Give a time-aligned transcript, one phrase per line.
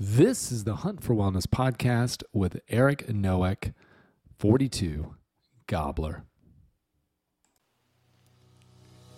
[0.00, 3.72] This is the Hunt for Wellness podcast with Erik Nowak,
[4.38, 5.14] 42
[5.66, 6.24] Gobbler.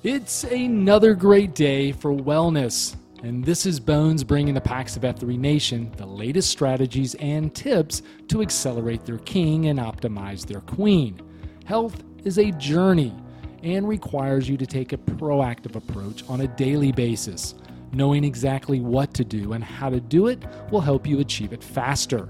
[0.02, 5.38] It's another great day for wellness, and this is Bones bringing the PAX of F3
[5.38, 11.20] Nation the latest strategies and tips to accelerate their king and optimize their queen.
[11.64, 13.14] Health is a journey
[13.62, 17.54] and requires you to take a proactive approach on a daily basis.
[17.94, 21.62] Knowing exactly what to do and how to do it will help you achieve it
[21.62, 22.28] faster.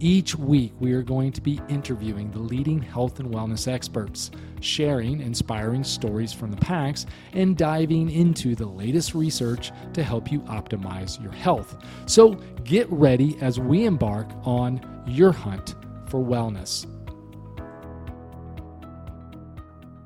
[0.00, 5.20] Each week, we are going to be interviewing the leading health and wellness experts, sharing
[5.20, 11.20] inspiring stories from the PAX, and diving into the latest research to help you optimize
[11.20, 11.82] your health.
[12.06, 15.74] So get ready as we embark on your hunt
[16.06, 16.86] for wellness.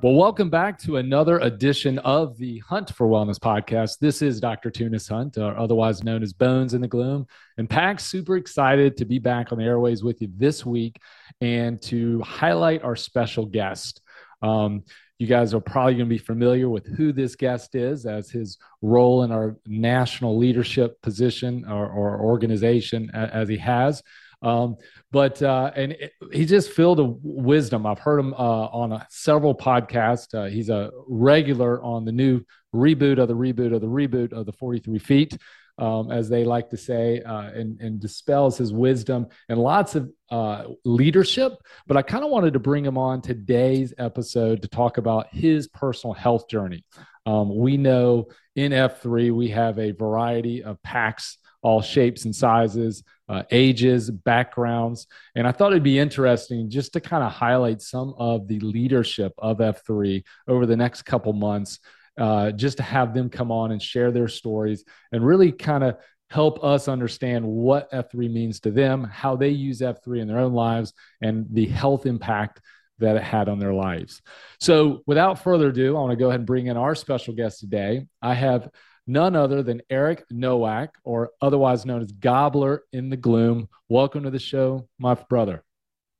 [0.03, 3.99] Well, welcome back to another edition of the Hunt for Wellness podcast.
[3.99, 4.69] This is Dr.
[4.69, 7.25] Tunis Hunt, or otherwise known as Bones in the Gloom.
[7.57, 10.99] And PAX, super excited to be back on the airways with you this week
[11.39, 14.01] and to highlight our special guest.
[14.41, 14.83] Um,
[15.19, 18.57] you guys are probably going to be familiar with who this guest is, as his
[18.81, 24.03] role in our national leadership position or, or organization as he has.
[24.43, 24.75] Um,
[25.11, 27.85] but uh, and it, just filled with wisdom.
[27.85, 30.35] I've heard him uh, on a, several podcasts.
[30.35, 32.43] Uh, he's a regular on the new
[32.75, 35.37] reboot of the reboot of the reboot of the 43 feet.
[35.79, 40.07] Um, as they like to say, uh, and, and, dispels his wisdom and lots of
[40.29, 41.53] uh, leadership.
[41.87, 45.67] But I kind of wanted to bring him on today's episode to talk about his
[45.69, 46.85] personal health journey.
[47.25, 53.03] Um, we know in F3 we have a variety of PAX, all shapes and sizes,
[53.29, 55.07] uh, ages, backgrounds.
[55.35, 59.33] And I thought it'd be interesting just to kind of highlight some of the leadership
[59.37, 61.79] of F3 over the next couple months,
[62.17, 65.97] uh, just to have them come on and share their stories and really kind of
[66.29, 70.53] help us understand what F3 means to them, how they use F3 in their own
[70.53, 72.59] lives, and the health impact
[72.99, 74.21] that it had on their lives.
[74.59, 77.59] So, without further ado, I want to go ahead and bring in our special guest
[77.59, 78.07] today.
[78.21, 78.69] I have
[79.05, 83.67] none other than Erik Nowak, or otherwise known as Gobbler in the Gloom.
[83.89, 85.63] Welcome to the show, my brother.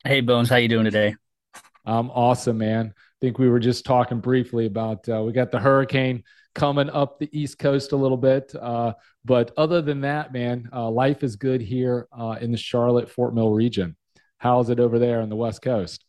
[0.03, 1.15] Hey Bones, how you doing today?
[1.85, 2.93] I'm awesome, man.
[2.97, 6.23] I think we were just talking briefly about uh, we got the hurricane
[6.55, 10.89] coming up the East Coast a little bit, uh, but other than that, man, uh,
[10.89, 13.95] life is good here uh, in the Charlotte Fort Mill region.
[14.37, 16.05] How's it over there on the West Coast?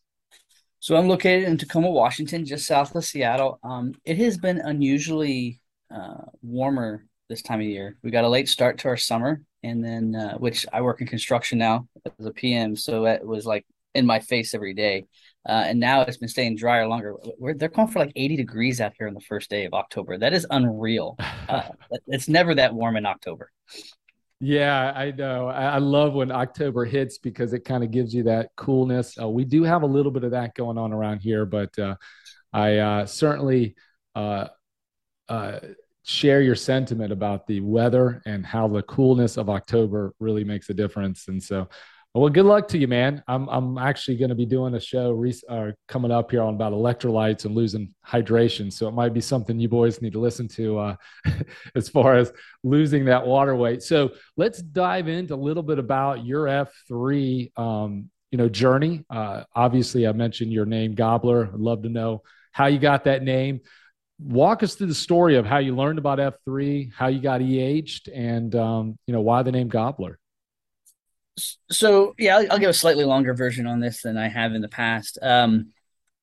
[0.80, 3.58] So I'm located in Tacoma, Washington, just south of Seattle.
[3.62, 5.60] Um, it has been unusually
[5.94, 7.96] uh, warmer this time of year.
[8.02, 11.06] We got a late start to our summer, and then uh, which I work in
[11.06, 11.88] construction now
[12.18, 15.06] as a PM, so it was like in my face every day.
[15.48, 17.14] Uh, and now it's been staying drier longer.
[17.38, 20.18] We're, they're calling for like 80 degrees out here on the first day of October.
[20.18, 21.16] That is unreal.
[21.46, 21.68] Uh,
[22.06, 23.50] it's never that warm in October.
[24.40, 25.48] Yeah, I know.
[25.48, 29.20] I love when October hits because it kind of gives you that coolness.
[29.20, 31.96] Uh, we do have a little bit of that going on around here, but uh,
[32.50, 33.74] I uh, certainly
[34.14, 34.48] uh,
[35.28, 35.60] uh,
[36.04, 40.74] share your sentiment about the weather and how the coolness of October really makes a
[40.74, 41.28] difference.
[41.28, 41.68] And so,
[42.12, 43.24] well, good luck to you, man.
[43.26, 46.54] I'm I'm actually going to be doing a show re- uh, coming up here on
[46.54, 48.72] about electrolytes and losing hydration.
[48.72, 50.96] So it might be something you boys need to listen to uh,
[51.74, 52.32] as far as
[52.62, 53.82] losing that water weight.
[53.82, 59.04] So let's dive into a little bit about your F3, um, you know, journey.
[59.10, 61.46] Uh, obviously, I mentioned your name, Gobbler.
[61.52, 62.22] I'd love to know
[62.52, 63.62] how you got that name
[64.18, 68.08] walk us through the story of how you learned about F3, how you got EH'd,
[68.08, 70.18] and um, you know why the name Gobbler.
[71.70, 74.62] So yeah, I'll, I'll, give a slightly longer version on this than I have in
[74.62, 75.18] the past.
[75.20, 75.72] Um,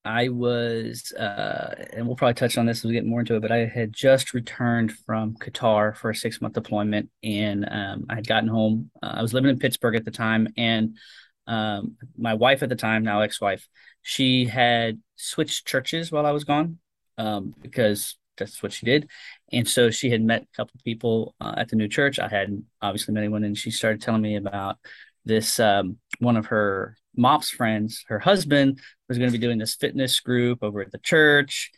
[0.05, 3.41] I was, uh, and we'll probably touch on this as we get more into it,
[3.41, 8.15] but I had just returned from Qatar for a six month deployment, and um, I
[8.15, 8.89] had gotten home.
[9.03, 10.97] Uh, I was living in Pittsburgh at the time, and
[11.45, 13.67] um, my wife at the time, now ex wife,
[14.01, 16.79] she had switched churches while I was gone
[17.17, 19.09] um, because that's what she did.
[19.51, 22.19] And so she had met a couple people uh, at the new church.
[22.19, 24.77] I hadn't obviously met anyone, and she started telling me about
[25.25, 25.59] this.
[25.59, 30.19] Um, one of her MOPS friends, her husband, was going to be doing this fitness
[30.19, 31.71] group over at the church.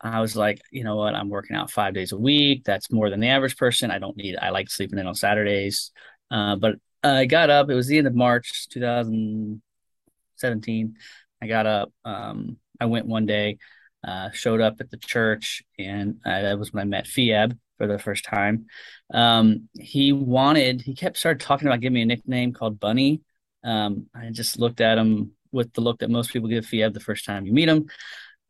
[0.00, 1.14] I was like, you know what?
[1.14, 2.64] I'm working out five days a week.
[2.64, 3.90] That's more than the average person.
[3.90, 4.36] I don't need.
[4.36, 5.92] I like sleeping in on Saturdays.
[6.30, 7.70] Uh, but I got up.
[7.70, 10.94] It was the end of March 2017.
[11.40, 11.92] I got up.
[12.04, 13.58] Um, I went one day
[14.06, 17.98] uh, showed up at the church, and that was when I met Fiab for the
[17.98, 18.66] first time.
[19.12, 23.22] Um, he wanted, he kept started talking about giving me a nickname called Bunny.
[23.62, 27.00] Um, I just looked at him with the look that most people give Fiab the
[27.00, 27.86] first time you meet him,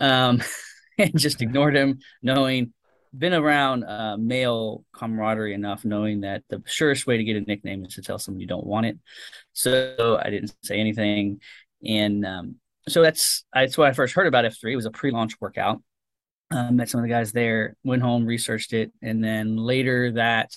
[0.00, 0.42] um,
[0.98, 2.72] and just ignored him, knowing
[3.16, 7.84] been around uh, male camaraderie enough, knowing that the surest way to get a nickname
[7.84, 8.98] is to tell someone you don't want it.
[9.52, 11.40] So I didn't say anything,
[11.86, 12.56] and um,
[12.88, 14.72] so that's that's when I first heard about F three.
[14.72, 15.82] It was a pre launch workout.
[16.50, 20.50] Uh, met some of the guys there, went home, researched it, and then later that,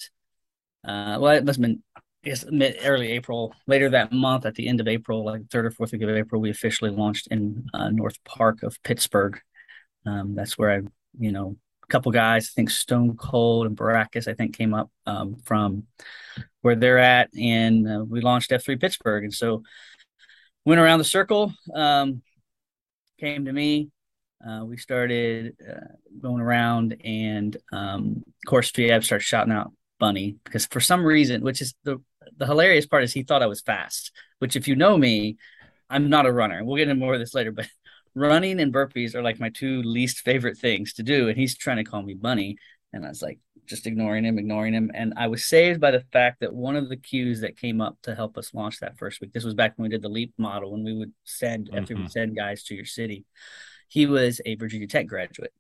[0.86, 3.54] uh, well, it must have been I guess mid early April.
[3.68, 6.42] Later that month, at the end of April, like third or fourth week of April,
[6.42, 9.40] we officially launched in uh, North Park of Pittsburgh.
[10.06, 10.82] Um, that's where I,
[11.20, 14.92] you know, a couple guys, I think Stone Cold and Baracus, I think came up
[15.06, 15.84] um, from
[16.62, 19.24] where they're at, and uh, we launched F3 Pittsburgh.
[19.24, 19.64] And so
[20.68, 22.22] went around the circle, um,
[23.18, 23.90] came to me.
[24.46, 30.36] Uh, we started uh, going around, and um, of course, Fiab started shouting out Bunny
[30.44, 32.02] because for some reason, which is the
[32.36, 35.38] the hilarious part is he thought I was fast, which if you know me,
[35.90, 36.64] I'm not a runner.
[36.64, 37.68] We'll get into more of this later, but
[38.14, 41.30] running and burpees are like my two least favorite things to do.
[41.30, 42.58] And he's trying to call me bunny.
[42.92, 44.92] And I was like, just ignoring him, ignoring him.
[44.94, 47.98] And I was saved by the fact that one of the cues that came up
[48.04, 50.34] to help us launch that first week, this was back when we did the LEAP
[50.38, 51.78] model, when we would send, mm-hmm.
[51.78, 53.26] after we send guys to your city,
[53.88, 55.54] he was a Virginia Tech graduate.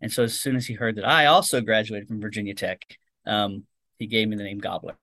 [0.00, 2.84] And so as soon as he heard that I also graduated from Virginia Tech,
[3.26, 3.64] um,
[3.98, 4.96] he gave me the name Gobbler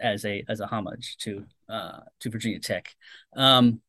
[0.00, 2.94] as a as a homage to uh, to Virginia Tech.
[3.34, 3.80] Um,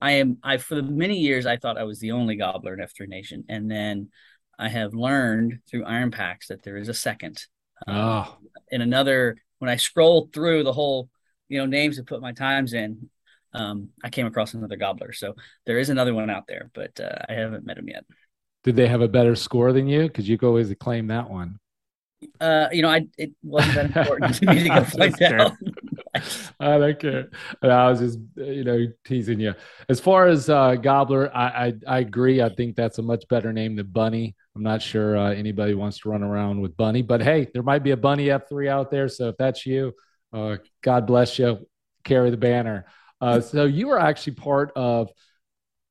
[0.00, 2.80] I am I for the many years I thought I was the only gobbler in
[2.80, 4.10] F3 Nation, and then
[4.58, 7.46] I have learned through Iron PAX that there is a second.
[7.86, 8.36] Um, oh.
[8.70, 11.08] In another, when I scrolled through the whole,
[11.48, 13.08] you know, names to put my times in,
[13.54, 15.12] um, I came across another gobbler.
[15.12, 15.34] So
[15.64, 18.04] there is another one out there, but uh, I haven't met him yet.
[18.64, 20.02] Did they have a better score than you?
[20.02, 21.58] Because you could always claim that one.
[22.40, 25.52] Uh, you know, I it wasn't that important to me to go find out.
[26.60, 27.28] I don't care.
[27.62, 29.54] I was just, you know, teasing you.
[29.88, 32.42] As far as uh, Gobbler, I, I, I agree.
[32.42, 34.34] I think that's a much better name than Bunny.
[34.56, 37.84] I'm not sure uh, anybody wants to run around with Bunny, but hey, there might
[37.84, 39.08] be a Bunny F3 out there.
[39.08, 39.92] So if that's you,
[40.32, 41.66] uh, God bless you.
[42.04, 42.86] Carry the banner.
[43.20, 45.10] Uh, so you were actually part of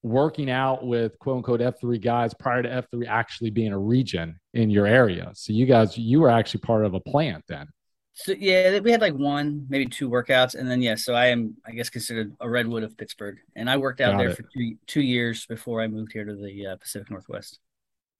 [0.04, 4.70] working out with quote unquote F3 guys prior to F3 actually being a region in
[4.70, 5.32] your area.
[5.34, 7.68] So you guys, you were actually part of a plant then.
[8.14, 10.96] So yeah, we had like one, maybe two workouts, and then yeah.
[10.96, 14.18] So I am, I guess, considered a redwood of Pittsburgh, and I worked out Got
[14.18, 14.36] there it.
[14.36, 17.60] for two, two years before I moved here to the uh, Pacific Northwest.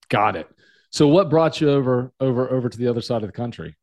[0.10, 0.48] Got it.
[0.92, 3.76] So what brought you over over over to the other side of the country?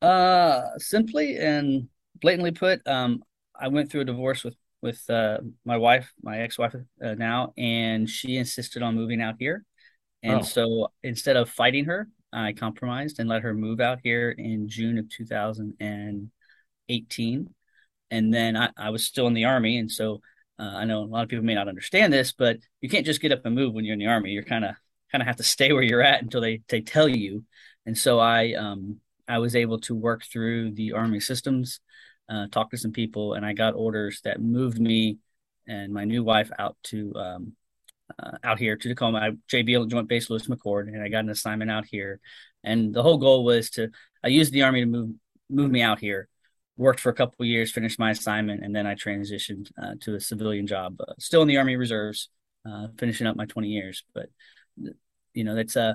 [0.00, 1.88] Uh, simply and
[2.20, 3.22] blatantly put, um,
[3.58, 7.52] I went through a divorce with with uh, my wife, my ex wife uh, now,
[7.58, 9.64] and she insisted on moving out here,
[10.22, 10.42] and oh.
[10.42, 14.98] so instead of fighting her, I compromised and let her move out here in June
[14.98, 17.50] of 2018.
[18.10, 19.78] And then I, I was still in the army.
[19.78, 20.20] And so
[20.58, 23.20] uh, I know a lot of people may not understand this, but you can't just
[23.20, 24.30] get up and move when you're in the army.
[24.30, 24.74] You're kind of
[25.10, 27.44] kind of have to stay where you're at until they, they tell you.
[27.86, 31.80] And so I um I was able to work through the army systems,
[32.28, 35.18] uh, talk to some people, and I got orders that moved me
[35.66, 37.52] and my new wife out to um,
[38.18, 39.18] uh, out here to Tacoma.
[39.18, 42.20] I JBL Joint Base Lewis McChord, and I got an assignment out here.
[42.64, 43.88] And the whole goal was to
[44.24, 45.10] I used the army to move
[45.50, 46.28] move me out here.
[46.76, 50.20] Worked for a couple years, finished my assignment, and then I transitioned uh, to a
[50.20, 50.96] civilian job.
[51.00, 52.28] Uh, still in the Army Reserves,
[52.64, 54.04] uh, finishing up my 20 years.
[54.14, 54.28] But
[55.34, 55.94] you know that's uh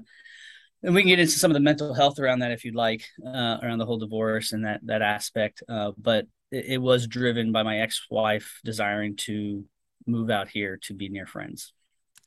[0.83, 3.05] and we can get into some of the mental health around that if you'd like,
[3.25, 5.63] uh, around the whole divorce and that that aspect.
[5.67, 9.63] But it, it, was driven by my ex-wife desiring to
[10.05, 11.73] move out here to be near friends.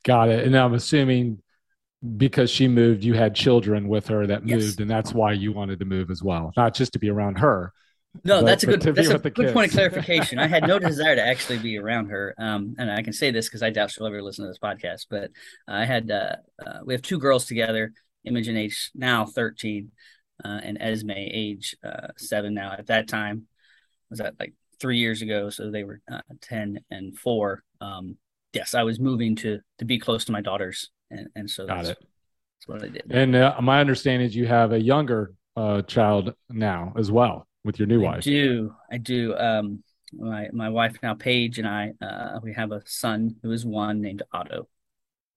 [0.06, 0.46] Got it.
[0.46, 1.42] And I'm assuming
[2.16, 4.76] because she moved, you had children with her that moved, yes.
[4.78, 7.72] and that's why you wanted to move as well, not just to be around her.
[8.24, 9.52] No, that's a good that's a good kids.
[9.52, 10.38] point of clarification.
[10.38, 13.48] I had no desire to actually be around her, um, and I can say this
[13.48, 15.06] because I doubt she'll ever listen to this podcast.
[15.10, 15.32] But
[15.68, 17.92] I had uh, uh, we have two girls together,
[18.24, 19.90] Imogen age now thirteen,
[20.42, 22.72] uh, and Esme age uh, seven now.
[22.72, 23.48] At that time,
[24.08, 25.50] was that like three years ago?
[25.50, 27.64] So they were uh, ten and four.
[27.82, 28.16] Um,
[28.56, 31.84] yes, I was moving to to be close to my daughters, and, and so got
[31.84, 31.98] it.
[31.98, 33.04] That's what I did.
[33.10, 37.78] And uh, my understanding is you have a younger uh, child now as well with
[37.78, 38.18] your new I wife.
[38.18, 39.36] I do I do?
[39.36, 39.82] Um,
[40.12, 44.00] my my wife now, Paige, and I, uh, we have a son who is one
[44.00, 44.68] named Otto.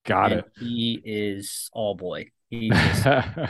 [0.05, 0.51] Got and it.
[0.59, 2.31] He is all boy.
[2.49, 3.49] He is, yeah.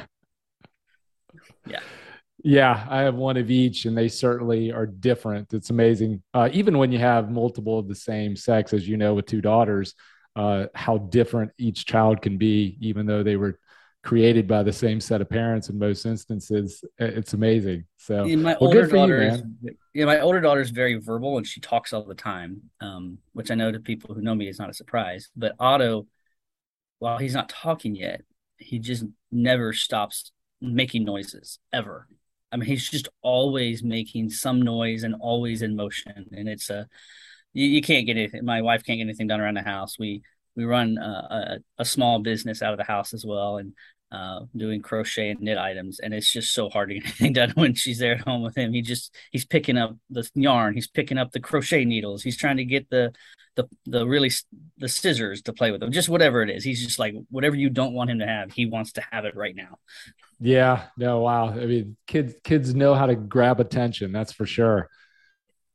[2.43, 5.53] Yeah, I have one of each, and they certainly are different.
[5.53, 6.23] It's amazing.
[6.33, 9.41] Uh, even when you have multiple of the same sex, as you know, with two
[9.41, 9.93] daughters,
[10.35, 13.59] uh, how different each child can be, even though they were
[14.03, 16.83] created by the same set of parents in most instances.
[16.97, 17.83] It's amazing.
[17.97, 21.37] So, yeah, my well, older daughter, you, is, yeah, my older daughter is very verbal
[21.37, 24.47] and she talks all the time, um, which I know to people who know me
[24.47, 25.29] is not a surprise.
[25.35, 26.07] But Otto,
[26.99, 28.21] while he's not talking yet,
[28.57, 30.31] he just never stops
[30.61, 32.07] making noises ever.
[32.51, 36.25] I mean, he's just always making some noise and always in motion.
[36.31, 36.87] And it's a,
[37.53, 38.45] you, you can't get anything.
[38.45, 39.97] My wife can't get anything done around the house.
[39.99, 40.21] We,
[40.55, 43.57] we run a, a, a small business out of the house as well.
[43.57, 43.73] And,
[44.11, 47.51] uh, doing crochet and knit items, and it's just so hard to get anything done
[47.55, 48.73] when she's there at home with him.
[48.73, 52.57] He just he's picking up the yarn, he's picking up the crochet needles, he's trying
[52.57, 53.13] to get the
[53.55, 54.31] the the really
[54.77, 56.63] the scissors to play with them, just whatever it is.
[56.63, 59.35] He's just like whatever you don't want him to have, he wants to have it
[59.35, 59.77] right now.
[60.39, 61.49] Yeah, no, wow.
[61.49, 64.11] I mean, kids kids know how to grab attention.
[64.11, 64.89] That's for sure.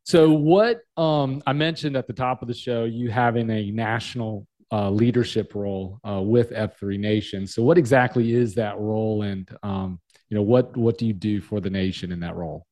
[0.04, 4.46] So, what um, I mentioned at the top of the show, you having a national
[4.74, 7.46] uh, leadership role uh, with F3 Nation.
[7.46, 11.40] So, what exactly is that role, and um, you know, what what do you do
[11.40, 12.66] for the nation in that role?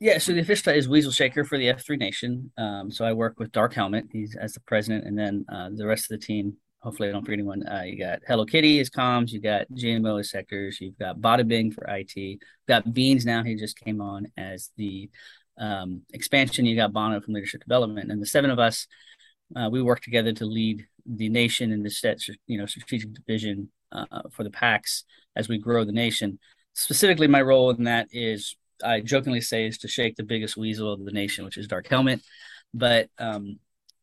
[0.00, 2.52] Yeah, so the official is Weasel Shaker for the F3 Nation.
[2.58, 5.86] Um, so I work with Dark Helmet, he's as the president, and then uh, the
[5.86, 7.66] rest of the team hopefully I don't forget anyone.
[7.66, 11.48] Uh, you got Hello Kitty as comms, you got GMO as sectors, you've got Bada
[11.48, 13.42] Bing for IT, you've got Beans now.
[13.42, 15.08] He just came on as the
[15.58, 16.66] um, expansion.
[16.66, 18.86] You got Bono from leadership development, and the seven of us,
[19.56, 23.70] uh, we work together to lead the nation and the set, you know, strategic division
[23.92, 25.04] uh, for the PAX
[25.36, 26.38] as we grow the nation.
[26.72, 30.92] Specifically, my role in that is I jokingly say is to shake the biggest weasel
[30.92, 32.20] of the nation, which is Dark Helmet.
[32.72, 33.58] But um,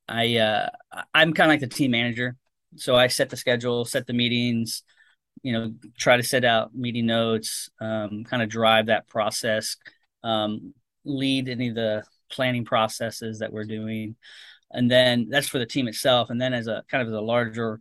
[0.08, 0.70] I uh,
[1.14, 2.38] I'm kind of like the team manager
[2.78, 4.84] so I set the schedule, set the meetings,
[5.44, 9.78] you know, try to set out meeting notes, um, kind of drive that process,
[10.24, 14.16] um, lead any of the planning processes that we're doing.
[14.74, 16.30] And then that's for the team itself.
[16.30, 17.80] And then as a kind of as a larger,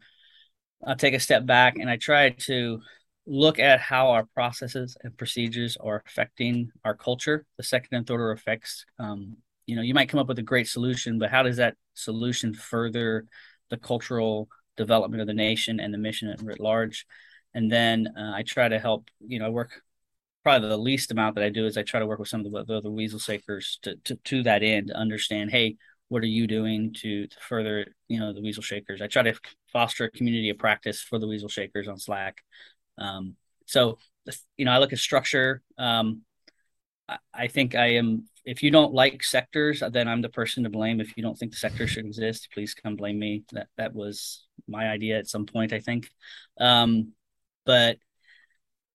[0.86, 2.80] I'll take a step back and I try to
[3.26, 8.14] look at how our processes and procedures are affecting our culture, the second and third
[8.14, 8.84] order effects.
[8.98, 11.76] Um, you know, you might come up with a great solution, but how does that
[11.94, 13.26] solution further
[13.68, 17.06] the cultural development of the nation and the mission at large.
[17.54, 19.82] And then uh, I try to help, you know, I work
[20.42, 22.50] probably the least amount that I do is I try to work with some of
[22.50, 25.76] the, the other weasel shakers to, to, to that end to understand, hey,
[26.10, 29.00] what are you doing to, to further, you know, the weasel shakers?
[29.00, 29.34] I try to
[29.72, 32.42] foster a community of practice for the weasel shakers on Slack.
[32.98, 33.98] Um, so,
[34.56, 35.62] you know, I look at structure.
[35.78, 36.22] Um,
[37.08, 40.70] I, I think I am if you don't like sectors, then I'm the person to
[40.70, 41.00] blame.
[41.00, 43.44] If you don't think the sector should exist, please come blame me.
[43.52, 46.10] That that was my idea at some point, I think.
[46.58, 47.12] Um,
[47.64, 47.98] but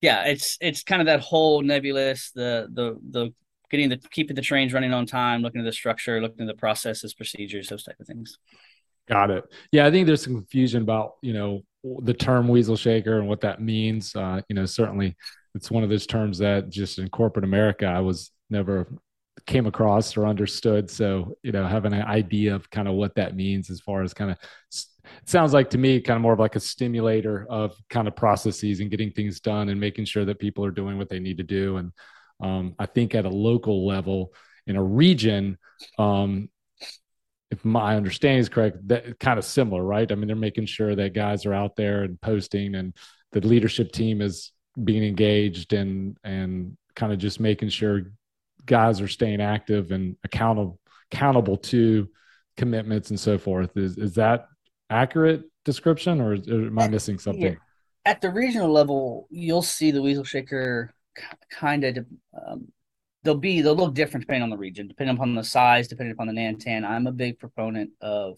[0.01, 3.33] yeah, it's it's kind of that whole nebulous the the the
[3.75, 6.59] getting the keeping the trains running on time, looking at the structure, looking at the
[6.59, 8.37] processes, procedures, those type of things.
[9.07, 9.43] Got it.
[9.71, 11.61] Yeah, I think there's some confusion about you know
[11.99, 14.15] the term weasel shaker and what that means.
[14.15, 15.15] Uh, you know, certainly
[15.53, 18.87] it's one of those terms that just in corporate America I was never
[19.45, 20.89] came across or understood.
[20.89, 24.13] So, you know, having an idea of kind of what that means as far as
[24.13, 24.37] kind of
[24.73, 28.15] it sounds like to me kind of more of like a stimulator of kind of
[28.15, 31.37] processes and getting things done and making sure that people are doing what they need
[31.37, 31.77] to do.
[31.77, 31.91] And
[32.39, 34.33] um, I think at a local level
[34.67, 35.57] in a region,
[35.97, 36.49] um,
[37.51, 40.11] if my understanding is correct, that kind of similar, right?
[40.11, 42.93] I mean, they're making sure that guys are out there and posting and
[43.31, 44.51] the leadership team is
[44.83, 48.11] being engaged and and kind of just making sure
[48.65, 50.79] guys are staying active and accountable
[51.11, 52.09] accountable to
[52.57, 53.75] commitments and so forth.
[53.77, 54.47] Is is that
[54.89, 57.57] accurate description, or, am I missing something?
[58.05, 60.93] At the regional level, you'll see the weasel shaker
[61.51, 62.05] kind of.
[62.33, 62.67] Um,
[63.23, 66.27] they'll be they'll look different depending on the region, depending upon the size, depending upon
[66.27, 66.85] the Nantan.
[66.85, 68.37] I'm a big proponent of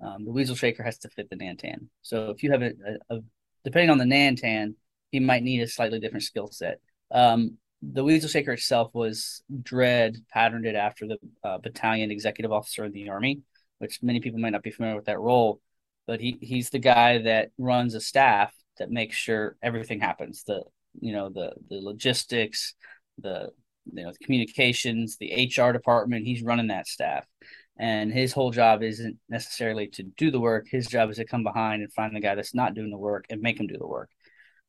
[0.00, 1.88] um, the weasel shaker has to fit the Nantan.
[2.02, 2.72] So if you have a,
[3.10, 3.20] a, a
[3.64, 4.74] depending on the Nantan,
[5.10, 6.80] he might need a slightly different skill set.
[7.10, 12.84] Um, the Weasel Shaker itself was Dread patterned it after the uh, battalion executive officer
[12.84, 13.42] in the army,
[13.78, 15.60] which many people might not be familiar with that role,
[16.06, 20.42] but he he's the guy that runs a staff that makes sure everything happens.
[20.42, 20.64] The
[21.00, 22.74] you know the the logistics,
[23.18, 23.50] the
[23.92, 26.26] you know the communications, the HR department.
[26.26, 27.26] He's running that staff,
[27.78, 30.66] and his whole job isn't necessarily to do the work.
[30.70, 33.26] His job is to come behind and find the guy that's not doing the work
[33.30, 34.10] and make him do the work.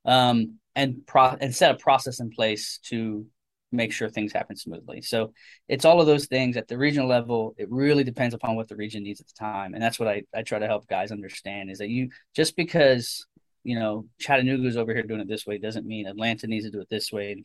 [0.06, 3.26] Um, and pro and set a process in place to
[3.72, 5.02] make sure things happen smoothly.
[5.02, 5.34] So
[5.68, 7.54] it's all of those things at the regional level.
[7.58, 9.74] It really depends upon what the region needs at the time.
[9.74, 13.26] And that's what I, I try to help guys understand is that you just because
[13.64, 16.82] you know Chattanooga's over here doing it this way doesn't mean Atlanta needs to do
[16.82, 17.42] it this way.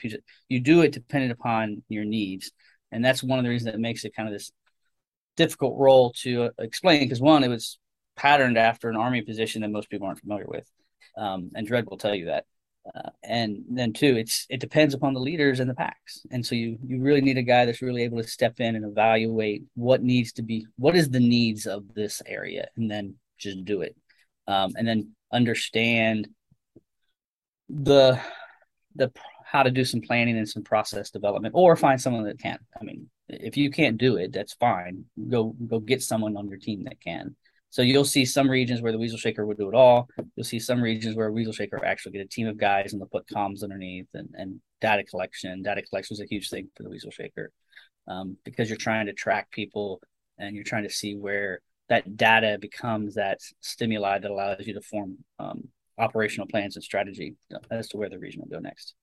[0.48, 2.50] You do it dependent upon your needs.
[2.92, 4.52] And that's one of the reasons that makes it kind of this
[5.36, 7.78] difficult role to uh, explain because one, it was
[8.16, 10.64] patterned after an army position that most people aren't familiar with.
[11.16, 12.44] Um, and Dread will tell you that.
[12.94, 16.54] Uh, and then two, it's it depends upon the leaders and the PAX, and so
[16.54, 20.02] you you really need a guy that's really able to step in and evaluate what
[20.02, 23.96] needs to be, what is the needs of this area, and then just do it,
[24.48, 26.28] um, and then understand
[27.68, 28.20] the
[28.94, 29.12] the
[29.44, 32.58] how to do some planning and some process development, or find someone that can.
[32.80, 35.04] I mean, if you can't do it, that's fine.
[35.28, 37.36] Go go get someone on your team that can.
[37.70, 40.08] So you'll see some regions where the Weasel Shaker would do it all.
[40.36, 43.00] You'll see some regions where a Weasel Shaker actually get a team of guys and
[43.02, 45.60] they'll put comms underneath and, and data collection.
[45.62, 47.50] Data collection is a huge thing for the Weasel Shaker
[48.06, 50.00] um, because you're trying to track people
[50.38, 54.80] and you're trying to see where that data becomes that stimuli that allows you to
[54.80, 57.36] form um, operational plans and strategy
[57.70, 58.94] as to where the region will go next.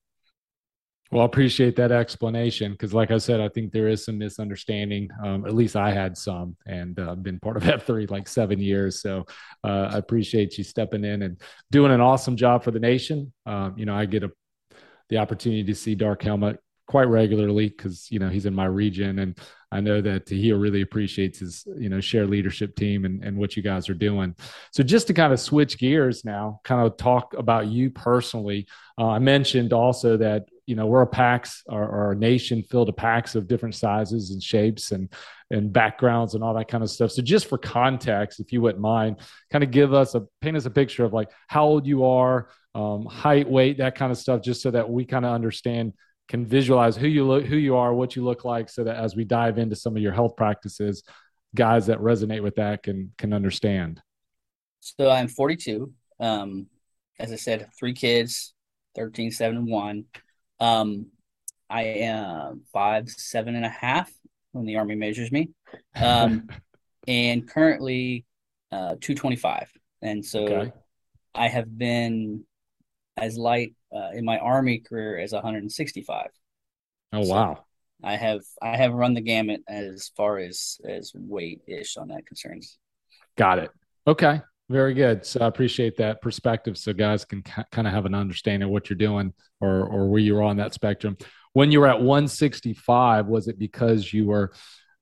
[1.11, 5.09] Well, I appreciate that explanation because, like I said, I think there is some misunderstanding.
[5.21, 9.01] Um, at least I had some, and uh, been part of F3 like seven years.
[9.01, 9.25] So
[9.65, 13.33] uh, I appreciate you stepping in and doing an awesome job for the nation.
[13.45, 14.31] Um, you know, I get a,
[15.09, 16.59] the opportunity to see Dark Helmet
[16.91, 19.39] quite regularly because you know he's in my region, and
[19.71, 23.55] I know that he really appreciates his you know share leadership team and, and what
[23.55, 24.35] you guys are doing.
[24.73, 28.67] So just to kind of switch gears now, kind of talk about you personally.
[28.97, 32.97] Uh, I mentioned also that you know we're a PAX our, our nation filled of
[32.97, 35.07] PAX of different sizes and shapes and
[35.49, 38.81] and backgrounds and all that kind of stuff so just for context if you wouldn't
[38.81, 39.17] mind
[39.51, 42.47] kind of give us a paint us a picture of like how old you are
[42.73, 45.91] um, height weight that kind of stuff just so that we kind of understand
[46.31, 49.15] can visualize who you look who you are what you look like so that as
[49.15, 51.03] we dive into some of your health practices
[51.53, 54.01] guys that resonate with that can can understand
[54.79, 56.67] so i'm 42 um,
[57.19, 58.53] as i said three kids
[58.95, 60.05] 13 7 and 1
[60.61, 61.07] um,
[61.71, 64.11] I am five, seven and a half
[64.51, 65.49] when the army measures me.
[65.95, 66.49] Um,
[67.07, 68.25] and currently
[68.71, 69.71] uh, 225.
[70.01, 70.71] And so okay.
[71.33, 72.43] I have been
[73.17, 76.27] as light uh, in my army career as 165.
[77.13, 77.65] Oh, so wow.
[78.03, 82.25] I have I have run the gamut as far as as weight ish on that
[82.25, 82.77] concerns.
[83.37, 83.71] Got it.
[84.07, 84.41] Okay.
[84.69, 85.25] Very good.
[85.25, 88.69] So I appreciate that perspective, so guys can k- kind of have an understanding of
[88.69, 91.17] what you're doing or or where you are on that spectrum.
[91.53, 94.53] When you were at 165, was it because you were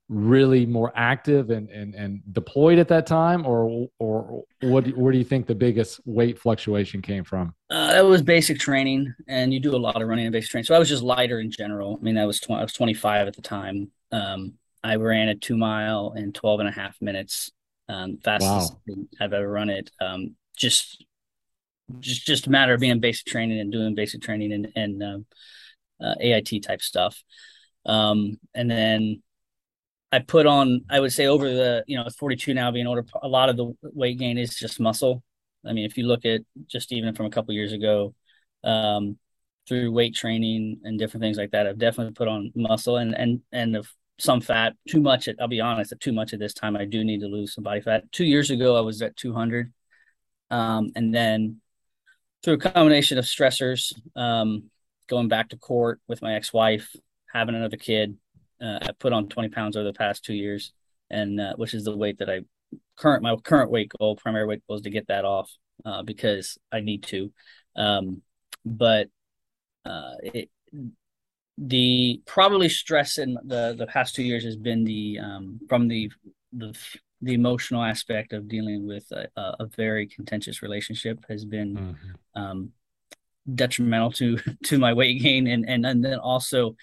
[0.10, 4.88] really more active and and, and deployed at that time, or or what?
[4.98, 7.54] Where do you think the biggest weight fluctuation came from?
[7.70, 10.66] Uh, that was basic training, and you do a lot of running and basic training.
[10.66, 11.98] So I was just lighter in general.
[12.00, 13.92] I mean, I was 20, I was 25 at the time.
[14.12, 17.52] Um, I ran a two mile in 12 and a half minutes
[17.90, 18.96] um, fastest wow.
[19.20, 19.92] I've ever run it.
[20.00, 21.04] Um, just
[22.00, 25.26] just just a matter of being basic training and doing basic training and and um,
[26.00, 27.22] uh, AIT type stuff.
[27.86, 29.24] Um, and then
[30.12, 33.28] I put on, I would say over the, you know, 42 now being older, a
[33.28, 35.24] lot of the weight gain is just muscle.
[35.66, 38.16] I mean, if you look at just even from a couple years ago,
[38.64, 39.18] um,
[39.68, 43.42] through weight training and different things like that, I've definitely put on muscle and, and,
[43.52, 45.28] and if some fat, too much.
[45.28, 47.54] At, I'll be honest, at too much at this time, I do need to lose
[47.54, 48.12] some body fat.
[48.12, 49.72] Two years ago, I was at 200.
[50.52, 51.62] Um, and then
[52.44, 54.70] through a combination of stressors, um,
[55.08, 56.96] going back to court with my ex-wife,
[57.32, 58.18] having another kid,
[58.62, 60.74] uh, I put on 20 pounds over the past two years,
[61.10, 62.42] and uh, which is the weight that I
[62.98, 65.52] current my current weight goal, primary weight goal is to get that off
[65.86, 67.32] uh, because I need to.
[67.76, 68.22] Um,
[68.66, 69.08] but
[69.86, 70.50] uh, it,
[71.58, 76.12] the probably stress in the the past two years has been the um, from the
[76.54, 76.78] the
[77.22, 82.42] the emotional aspect of dealing with a, a very contentious relationship has been mm-hmm.
[82.42, 82.72] um,
[83.56, 86.76] detrimental to to my weight gain and and, and then also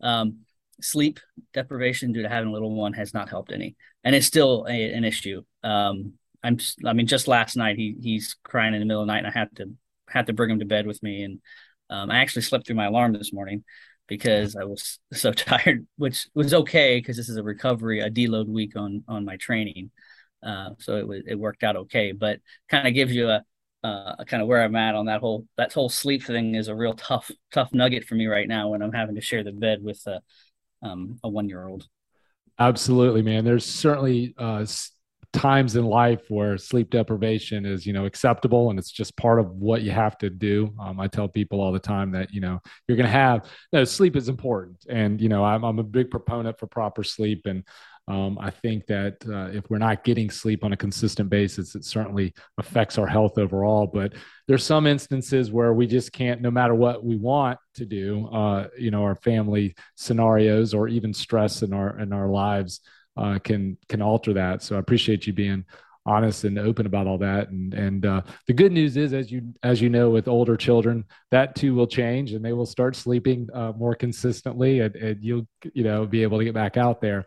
[0.00, 0.38] um,
[0.80, 1.20] sleep
[1.52, 3.76] deprivation due to having a little one has not helped any.
[4.02, 5.42] And it's still a, an issue.
[5.62, 9.12] Um, i'm i mean just last night he he's crying in the middle of the
[9.14, 9.64] night and i had to
[10.10, 11.22] had to bring him to bed with me.
[11.22, 11.40] And
[11.88, 13.64] um, i actually slept through my alarm this morning
[14.06, 18.48] because I was so tired, which was okay because this is a recovery, a deload
[18.48, 19.90] week on on my training.
[20.42, 23.42] Uh, so it was it worked out okay, but kind of gives you a,
[23.82, 26.74] uh, kind of where I'm at on that whole that whole sleep thing is a
[26.74, 29.82] real tough tough nugget for me right now when I'm having to share the bed
[29.82, 30.20] with a
[30.84, 31.88] um, a one year old.
[32.58, 33.44] Absolutely, man.
[33.44, 34.64] There's certainly uh,
[35.34, 39.50] times in life where sleep deprivation is you know acceptable and it's just part of
[39.50, 42.60] what you have to do um, i tell people all the time that you know
[42.86, 46.08] you're going to have no sleep is important and you know i'm, I'm a big
[46.08, 47.64] proponent for proper sleep and
[48.08, 51.84] um, i think that uh, if we're not getting sleep on a consistent basis it
[51.84, 54.12] certainly affects our health overall but
[54.46, 58.66] there's some instances where we just can't no matter what we want to do uh,
[58.78, 62.80] you know our family scenarios or even stress in our in our lives
[63.16, 64.62] uh, can can alter that.
[64.62, 65.64] So I appreciate you being
[66.06, 67.48] honest and open about all that.
[67.48, 71.04] And and uh, the good news is, as you as you know, with older children,
[71.30, 75.46] that too will change, and they will start sleeping uh, more consistently, and, and you'll
[75.72, 77.24] you know be able to get back out there.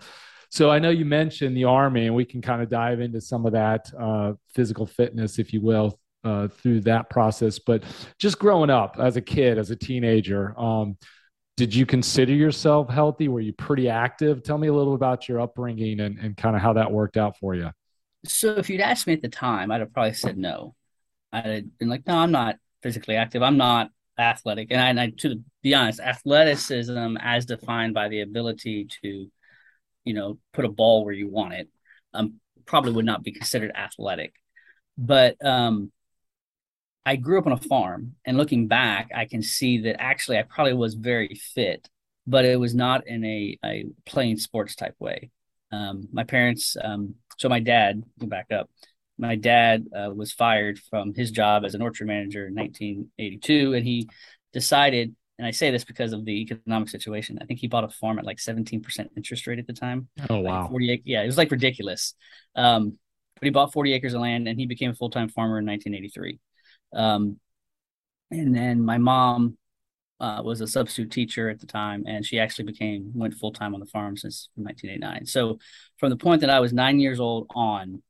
[0.50, 3.46] So I know you mentioned the army, and we can kind of dive into some
[3.46, 7.60] of that uh, physical fitness, if you will, uh, through that process.
[7.60, 7.84] But
[8.20, 10.98] just growing up as a kid, as a teenager, um,
[11.58, 13.28] did you consider yourself healthy?
[13.28, 14.44] Were you pretty active?
[14.44, 17.38] Tell me a little about your upbringing and, and kind of how that worked out
[17.38, 17.72] for you.
[18.26, 20.76] So if you'd asked me at the time, I'd have probably said no.
[21.34, 23.42] I'd have been like, no, I'm not physically active.
[23.42, 24.68] I'm not athletic.
[24.72, 29.32] And I, and I to be honest, athleticism as defined by the ability to,
[30.08, 31.70] you know, put a ball where you want it,
[32.14, 34.34] um, probably would not be considered athletic.
[34.98, 35.92] But um,
[37.06, 40.44] I grew up on a farm, and looking back, I can see that actually I
[40.44, 41.88] probably was very fit,
[42.26, 45.32] but it was not in a, a playing sports type way.
[45.72, 48.70] Um, my parents, um, so my dad, back up,
[49.18, 53.86] my dad uh, was fired from his job as an orchard manager in 1982, and
[53.86, 54.10] he
[54.54, 57.38] decided, and I say this because of the economic situation.
[57.42, 60.08] I think he bought a farm at like 17% interest rate at the time.
[60.30, 62.16] Oh wow, like 40 yeah, it was like ridiculous.
[62.56, 62.98] Um,
[63.40, 65.66] but he bought 40 acres of land, and he became a full time farmer in
[65.66, 66.40] 1983.
[66.94, 67.40] Um,
[68.32, 69.58] and then my mom
[70.20, 73.74] uh, was a substitute teacher at the time, and she actually became went full time
[73.74, 75.28] on the farm since 1989.
[75.28, 75.60] So
[75.98, 78.02] from the point that I was nine years old on,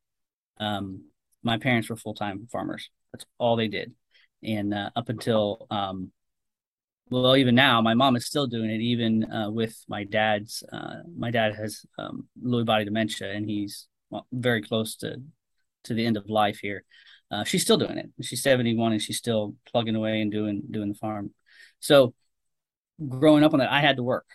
[0.59, 1.03] um,
[1.43, 2.89] my parents were full time farmers.
[3.11, 3.93] That's all they did,
[4.41, 6.11] and uh, up until um,
[7.09, 10.63] well, even now, my mom is still doing it, even uh, with my dad's.
[10.71, 13.87] Uh, my dad has um, Lewy body dementia, and he's
[14.31, 15.21] very close to
[15.83, 16.83] to the end of life here
[17.31, 18.09] uh, she's still doing it.
[18.21, 21.31] She's 71 and she's still plugging away and doing doing the farm.
[21.79, 22.13] So
[23.07, 24.25] growing up on that, I had to work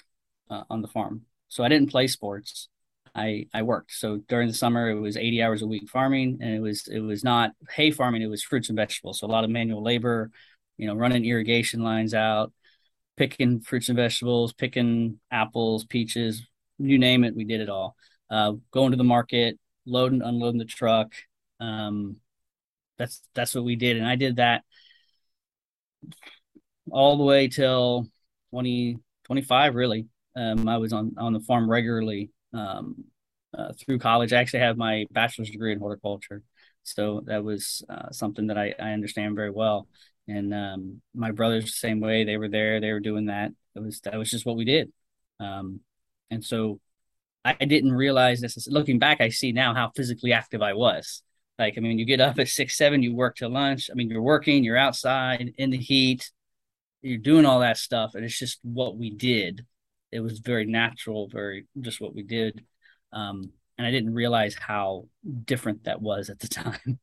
[0.50, 1.22] uh, on the farm.
[1.48, 2.68] So I didn't play sports.
[3.14, 3.92] I I worked.
[3.92, 7.00] So during the summer, it was 80 hours a week farming, and it was it
[7.00, 8.22] was not hay farming.
[8.22, 9.20] It was fruits and vegetables.
[9.20, 10.30] So a lot of manual labor,
[10.76, 12.52] you know, running irrigation lines out,
[13.16, 16.46] picking fruits and vegetables, picking apples, peaches,
[16.78, 17.36] you name it.
[17.36, 17.96] We did it all.
[18.30, 21.12] Uh, going to the market, loading, unloading the truck,
[21.60, 22.16] um,
[22.98, 24.62] that's that's what we did, and I did that
[26.90, 28.06] all the way till
[28.50, 30.06] 20, 25, really.
[30.36, 33.04] Um, I was on on the farm regularly um,
[33.56, 34.32] uh, through college.
[34.32, 36.42] I actually have my bachelor's degree in horticulture,
[36.82, 39.88] so that was uh, something that I, I understand very well.
[40.28, 42.24] And um, my brothers the same way.
[42.24, 42.80] They were there.
[42.80, 43.52] They were doing that.
[43.74, 44.92] It was that was just what we did.
[45.40, 45.80] Um,
[46.30, 46.80] and so
[47.44, 48.68] I didn't realize this.
[48.68, 51.22] Looking back, I see now how physically active I was.
[51.58, 53.90] Like, I mean, you get up at six, seven, you work till lunch.
[53.90, 56.30] I mean, you're working, you're outside in the heat,
[57.02, 58.14] you're doing all that stuff.
[58.14, 59.66] And it's just what we did.
[60.12, 62.64] It was very natural, very just what we did.
[63.12, 65.08] Um, and I didn't realize how
[65.44, 66.98] different that was at the time.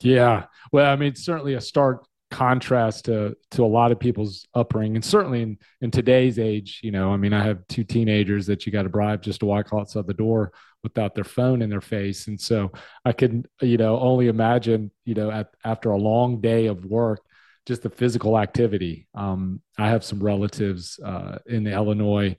[0.00, 0.46] Yeah.
[0.72, 4.96] Well, I mean, certainly a stark contrast to to a lot of people's upbringing.
[4.96, 8.66] And certainly in in today's age you know i mean i have two teenagers that
[8.66, 11.80] you got to bribe just to walk outside the door without their phone in their
[11.80, 12.26] face.
[12.26, 12.72] And so
[13.04, 17.20] i can you know only imagine you know at, after a long day of work
[17.64, 19.06] just the physical activity.
[19.14, 22.36] Um, i have some relatives uh, in the illinois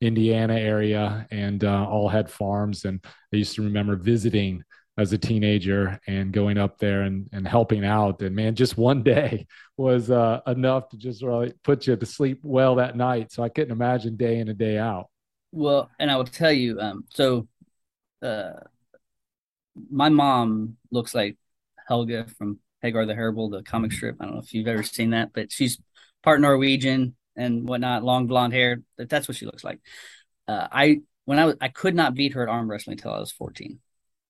[0.00, 2.86] indiana area and uh, all had farms.
[2.86, 4.62] And i used to remember visiting
[4.98, 8.22] as a teenager and going up there and, and helping out.
[8.22, 12.40] And man, just one day was uh, enough to just really put you to sleep
[12.42, 13.32] well that night.
[13.32, 15.08] So I couldn't imagine day in and day out.
[15.52, 17.46] Well, and I will tell you, um, so
[18.22, 18.52] uh,
[19.90, 21.36] my mom looks like
[21.88, 24.16] Helga from Hagar the Terrible, the comic strip.
[24.20, 25.78] I don't know if you've ever seen that, but she's
[26.22, 28.82] part Norwegian and whatnot, long blonde hair.
[28.96, 29.80] That's what she looks like.
[30.48, 33.20] Uh, I when I was I could not beat her at arm wrestling until I
[33.20, 33.78] was 14.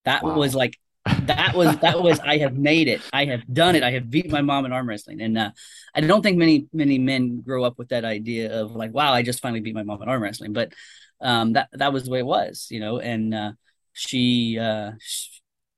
[0.06, 0.36] That wow.
[0.36, 3.00] was like that was that was I have made it.
[3.12, 3.82] I have done it.
[3.82, 5.50] I have beat my mom in arm wrestling, and uh,
[5.94, 9.22] I don't think many many men grow up with that idea of like, wow, I
[9.22, 10.52] just finally beat my mom in arm wrestling.
[10.52, 10.72] But
[11.20, 12.98] um, that that was the way it was, you know.
[12.98, 13.52] And uh,
[13.92, 15.30] she, uh, she,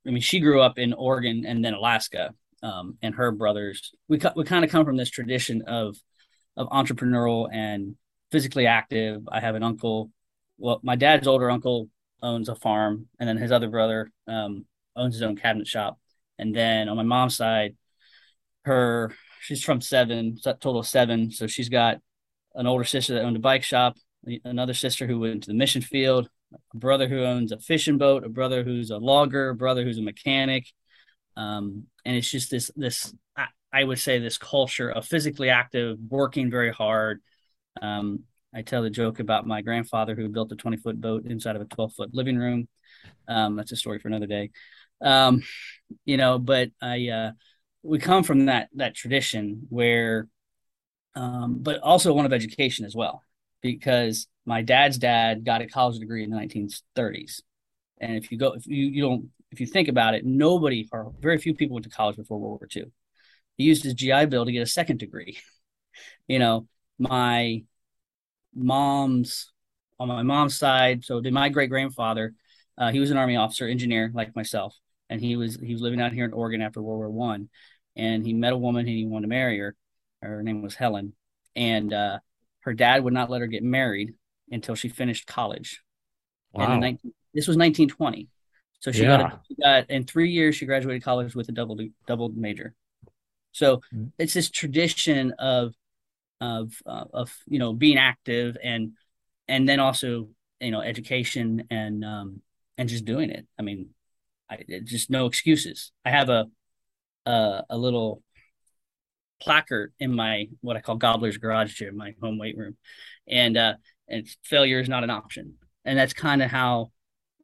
[0.07, 3.93] I mean, she grew up in Oregon and then Alaska, um, and her brothers.
[4.09, 5.97] We we kind of come from this tradition of
[6.57, 7.97] of entrepreneurial and
[8.31, 9.23] physically active.
[9.31, 10.11] I have an uncle.
[10.57, 11.89] Well, my dad's older uncle
[12.23, 15.99] owns a farm, and then his other brother um, owns his own cabinet shop.
[16.39, 17.77] And then on my mom's side,
[18.65, 21.31] her she's from seven, total of seven.
[21.31, 21.99] So she's got
[22.55, 23.97] an older sister that owned a bike shop,
[24.45, 26.29] another sister who went to the mission field,
[26.73, 29.99] a brother who owns a fishing boat, a brother who's a logger, a brother who's
[29.99, 30.67] a mechanic.
[31.37, 35.97] Um, and it's just this this I, I, would say this culture of physically active,
[36.09, 37.21] working very hard,
[37.81, 41.57] um, I tell the joke about my grandfather who built a 20 foot boat inside
[41.57, 42.69] of a 12 foot living room.
[43.27, 44.51] Um, that's a story for another day.
[45.01, 45.43] Um,
[46.05, 47.31] you know, but I, uh,
[47.83, 50.29] we come from that, that tradition where,
[51.15, 53.23] um, but also one of education as well,
[53.61, 57.43] because my dad's dad got a college degree in the 1930s.
[58.01, 61.13] And if you go, if you, you don't, if you think about it, nobody or
[61.21, 62.91] very few people went to college before World War II.
[63.57, 65.39] he used his GI Bill to get a second degree.
[66.29, 66.67] you know,
[66.99, 67.63] my
[68.55, 69.53] mom's
[69.99, 71.05] on my mom's side.
[71.05, 72.35] So did my great grandfather.
[72.77, 74.77] Uh, he was an army officer, engineer like myself,
[75.11, 77.49] and he was he was living out here in Oregon after World War One,
[77.97, 79.75] and he met a woman and he wanted to marry her.
[80.23, 81.15] Her name was Helen,
[81.57, 82.19] and uh,
[82.61, 84.15] her dad would not let her get married
[84.51, 85.83] until she finished college.
[86.53, 86.73] Wow.
[86.73, 88.29] And 19, this was 1920.
[88.81, 89.19] So she, yeah.
[89.19, 92.75] got, a, she got in three years she graduated college with a double double major.
[93.53, 94.07] So mm-hmm.
[94.19, 95.75] it's this tradition of
[96.41, 98.93] of uh, of you know being active and
[99.49, 100.29] and then also
[100.61, 102.43] you know education and um
[102.77, 103.47] and just doing it.
[103.59, 103.91] I mean,
[104.49, 105.93] I just no excuses.
[106.05, 106.47] I have a
[107.27, 108.23] a, a little
[109.41, 112.77] placard in my what I call Gobbler's Garage gym, my home weight room,
[113.29, 113.75] and uh,
[114.09, 115.55] and failure is not an option.
[115.85, 116.91] And that's kind of how,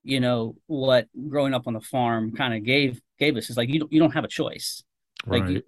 [0.03, 3.69] you know, what growing up on the farm kind of gave gave us is like
[3.69, 4.83] you don't you don't have a choice.
[5.27, 5.41] Right.
[5.41, 5.63] Like you,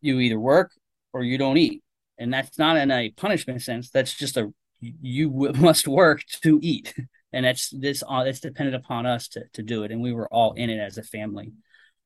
[0.00, 0.72] you either work
[1.12, 1.82] or you don't eat,
[2.18, 3.90] and that's not in a punishment sense.
[3.90, 6.94] That's just a you must work to eat,
[7.32, 9.92] and that's this uh, it's dependent upon us to to do it.
[9.92, 11.52] And we were all in it as a family,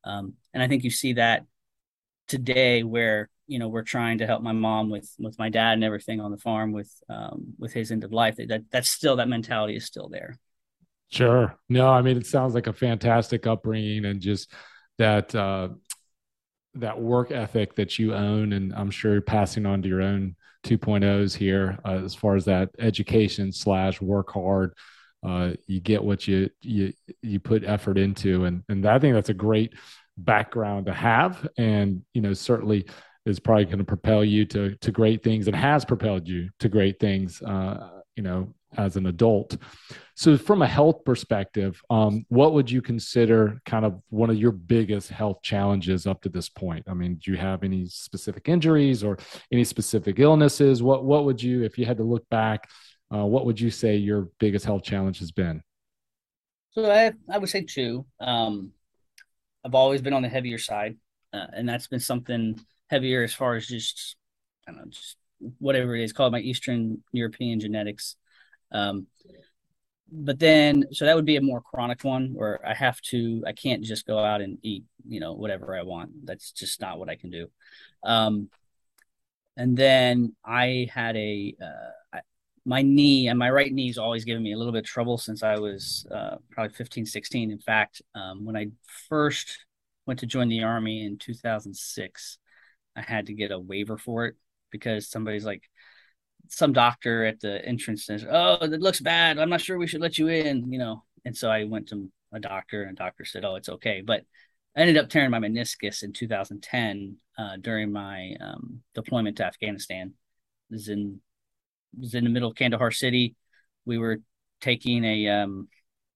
[0.05, 1.45] um, and I think you see that
[2.29, 5.85] today where you know we're trying to help my mom with with my dad and
[5.85, 8.37] everything on the farm with um with his end of life.
[8.37, 10.39] That that's still that mentality is still there.
[11.09, 11.57] Sure.
[11.69, 14.51] No i mean it sounds like a fantastic upbringing and just
[14.99, 15.69] that uh
[16.81, 20.35] that work ethic that you own and i'm sure passing on to your own
[20.65, 24.73] 2.0s here uh, as far as that education slash work hard
[25.27, 28.45] uh, you get what you you you put effort into.
[28.45, 29.75] And and i think that's a great
[30.19, 32.87] background to have and you know certainly
[33.27, 36.69] is probably going to propel you to to great things and has propelled you to
[36.69, 39.57] great things uh, you know as an adult.
[40.15, 44.53] So from a health perspective um, what would you consider kind of one of your
[44.53, 46.85] biggest health challenges up to this point?
[46.89, 49.19] I mean do you have any specific injuries or
[49.53, 50.83] any specific illnesses?
[50.83, 52.69] What what would you if you had to look back
[53.15, 55.63] uh, what would you say your biggest health challenge has been?
[56.71, 58.07] So i i would say two.
[58.21, 58.73] Um,
[59.65, 60.97] i've always been on the heavier side
[61.33, 62.59] uh, and that's been something
[62.89, 64.17] heavier as far as just
[64.67, 65.17] I don't know, just
[65.59, 68.17] whatever it is called my Eastern European genetics.
[68.73, 69.07] Um,
[70.11, 73.53] but then so that would be a more chronic one where I have to I
[73.53, 76.27] can't just go out and eat you know whatever I want.
[76.27, 77.49] That's just not what I can do.
[78.05, 78.51] Um,
[79.57, 82.21] and then I had a uh, I,
[82.65, 85.19] my knee and my right knee has always given me a little bit of trouble
[85.19, 87.53] since I was uh, probably 15, 16.
[87.53, 88.67] In fact, um, when I
[89.09, 89.65] first
[90.05, 92.39] went to join the army in 2006,
[92.97, 94.35] I had to get a waiver for it
[94.71, 95.63] because somebody's like,
[96.49, 99.39] some doctor at the entrance says, "Oh, it looks bad.
[99.39, 101.05] I'm not sure we should let you in," you know.
[101.25, 104.25] And so I went to a doctor, and a doctor said, "Oh, it's okay." But
[104.77, 110.15] I ended up tearing my meniscus in 2010 uh, during my um, deployment to Afghanistan.
[110.71, 111.21] It was in
[111.99, 113.37] was in the middle of Kandahar City.
[113.85, 114.19] We were
[114.61, 115.69] taking a um,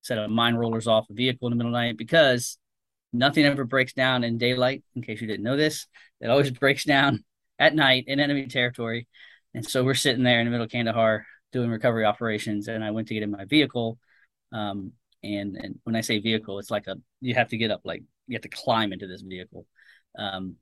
[0.02, 2.58] set of mine rollers off a vehicle in the middle of the night because
[3.12, 5.86] Nothing ever breaks down in daylight, in case you didn't know this.
[6.20, 7.24] It always breaks down
[7.58, 9.08] at night in enemy territory.
[9.54, 12.68] And so we're sitting there in the middle of Kandahar doing recovery operations.
[12.68, 13.98] And I went to get in my vehicle.
[14.52, 17.82] Um, and, and when I say vehicle, it's like a, you have to get up,
[17.84, 19.66] like you have to climb into this vehicle.
[20.16, 20.56] Um,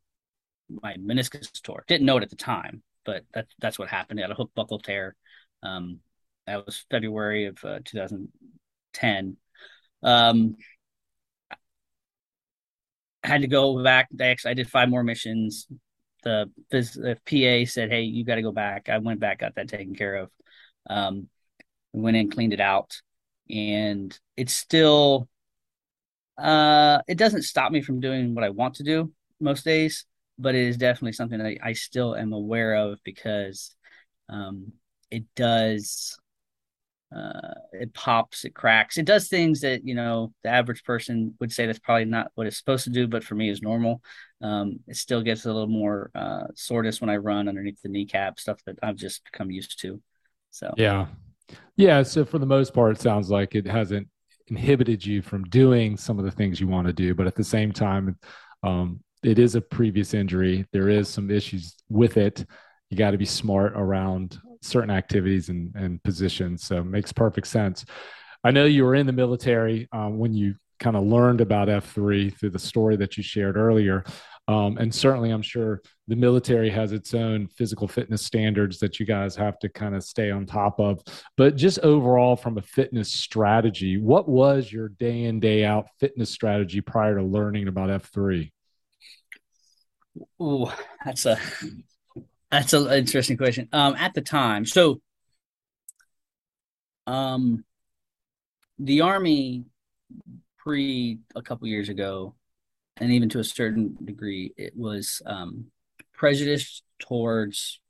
[0.71, 1.85] my meniscus tore.
[1.87, 4.21] Didn't know it at the time, but that, that's what happened.
[4.21, 5.15] I had a hook buckle tear.
[5.63, 6.01] Um,
[6.47, 9.37] that was February of uh, 2010.
[10.03, 10.57] Um,
[13.23, 14.09] had to go back.
[14.21, 15.67] Actually, I did five more missions.
[16.29, 19.69] The, the PA said, "Hey, you got to go back." I went back, got that
[19.69, 20.31] taken care of.
[20.89, 21.29] Um,
[21.93, 23.01] went in, cleaned it out,
[23.51, 25.29] and it's still.
[26.37, 30.05] Uh, it doesn't stop me from doing what I want to do most days,
[30.39, 33.75] but it is definitely something that I still am aware of because
[34.29, 34.73] um,
[35.11, 36.19] it does
[37.15, 41.53] uh, it pops, it cracks, it does things that you know the average person would
[41.53, 44.03] say that's probably not what it's supposed to do, but for me is normal.
[44.41, 48.39] Um, it still gets a little more uh, soreness when I run underneath the kneecap,
[48.39, 50.01] stuff that I've just become used to.
[50.51, 51.07] So yeah,
[51.77, 52.03] yeah.
[52.03, 54.09] So for the most part, it sounds like it hasn't
[54.49, 57.45] inhibited you from doing some of the things you want to do, but at the
[57.45, 58.19] same time,
[58.63, 60.67] um, it is a previous injury.
[60.73, 62.45] There is some issues with it.
[62.91, 66.65] You got to be smart around certain activities and, and positions.
[66.65, 67.85] So makes perfect sense.
[68.45, 72.37] I know you were in the military um, when you kind of learned about F3
[72.37, 74.05] through the story that you shared earlier.
[74.47, 79.05] Um, and certainly, I'm sure the military has its own physical fitness standards that you
[79.05, 81.03] guys have to kind of stay on top of.
[81.37, 86.31] But just overall, from a fitness strategy, what was your day in, day out fitness
[86.31, 88.51] strategy prior to learning about F3?
[90.41, 91.39] Oh, that's a
[92.51, 93.69] that's an interesting question.
[93.73, 95.01] Um, at the time, so
[97.07, 97.65] um,
[98.79, 99.65] the army
[100.59, 102.35] pre a couple years ago,
[102.97, 105.67] and even to a certain degree, it was um,
[106.15, 107.81] prejudiced towards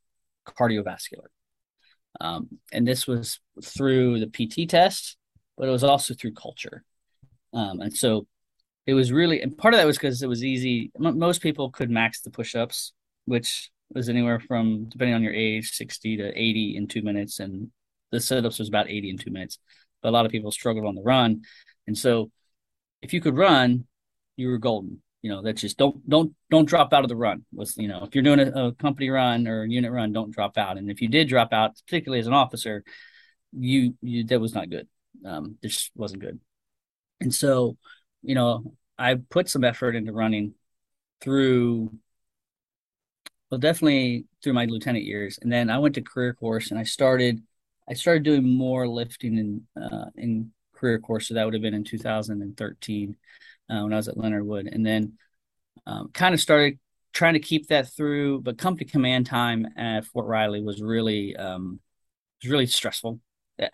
[0.47, 1.29] cardiovascular.
[2.21, 5.17] Um, and this was through the PT test,
[5.57, 6.85] but it was also through culture.
[7.53, 8.27] Um, and so
[8.87, 10.91] it was really, and part of that was because it was easy.
[11.03, 12.93] M- most people could max the push ups,
[13.25, 17.41] which was anywhere from, depending on your age, 60 to 80 in two minutes.
[17.41, 17.71] And
[18.13, 19.59] the sit ups was about 80 in two minutes.
[20.03, 21.43] But a lot of people struggled on the run.
[21.87, 22.31] And so
[23.03, 23.87] if you could run,
[24.37, 25.03] you were golden.
[25.23, 27.45] You know, that just don't don't don't drop out of the run.
[27.53, 30.31] Was you know, if you're doing a, a company run or a unit run, don't
[30.31, 30.79] drop out.
[30.79, 32.85] And if you did drop out, particularly as an officer,
[33.53, 34.87] you you that was not good.
[35.25, 36.39] Um, this wasn't good.
[37.21, 37.77] And so,
[38.23, 40.55] you know, I put some effort into running
[41.21, 41.93] through
[43.51, 45.39] well definitely through my lieutenant years.
[45.43, 47.43] And then i went to career course and i started
[47.89, 51.29] i started doing more lifting in uh, in career course.
[51.29, 53.17] So that would have been in 2013
[53.71, 54.69] uh, when i was at leonard wood.
[54.71, 55.15] And then
[55.87, 56.79] um, kind of started
[57.13, 61.81] trying to keep that through but company command time at fort riley was really um,
[62.43, 63.21] was really stressful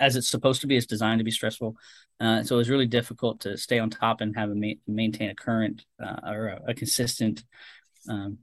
[0.01, 0.77] as it's supposed to be.
[0.77, 1.77] It's designed to be stressful,
[2.21, 5.31] uh, so it was really difficult to stay on top and have a ma- maintain
[5.31, 7.45] a current uh, or a, a consistent
[8.09, 8.39] um,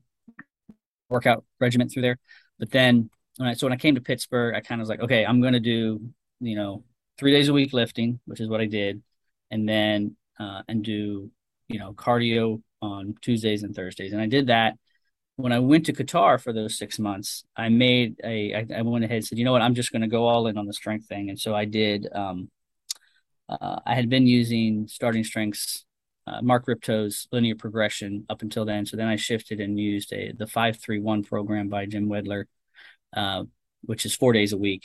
[1.12, 2.18] workout regimen through there.
[2.58, 5.02] But then, when I, so when I came to Pittsburgh, I kind of was like,
[5.02, 6.02] okay, I'm going to do
[6.40, 6.84] you know
[7.20, 9.04] three days a week lifting, which is what I did,
[9.52, 11.30] and then uh, and do
[11.68, 14.76] you know cardio on Tuesdays and Thursdays, and I did that
[15.42, 19.04] when I went to Qatar for those six months, I made a, I, I went
[19.04, 20.74] ahead and said, you know what, I'm just going to go all in on the
[20.74, 21.30] strength thing.
[21.30, 22.50] And so I did, um,
[23.50, 25.86] uh, I had been using starting strengths,
[26.28, 28.86] uh, Mark Rippetoe's linear progression up until then.
[28.86, 32.46] So then I shifted and used a, the 531 program by Jim Wendler,
[33.16, 33.44] uh,
[33.84, 34.84] which is four days a week.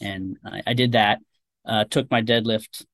[0.00, 1.20] And I, I did that,
[1.64, 2.84] uh, took my deadlift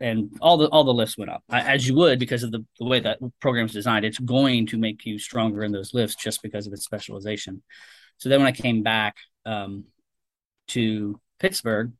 [0.00, 2.84] and all the all the lifts went up as you would because of the, the
[2.84, 6.42] way that program is designed it's going to make you stronger in those lifts just
[6.42, 7.62] because of its specialization
[8.18, 9.16] so then when i came back
[9.46, 9.84] um,
[10.68, 11.92] to pittsburgh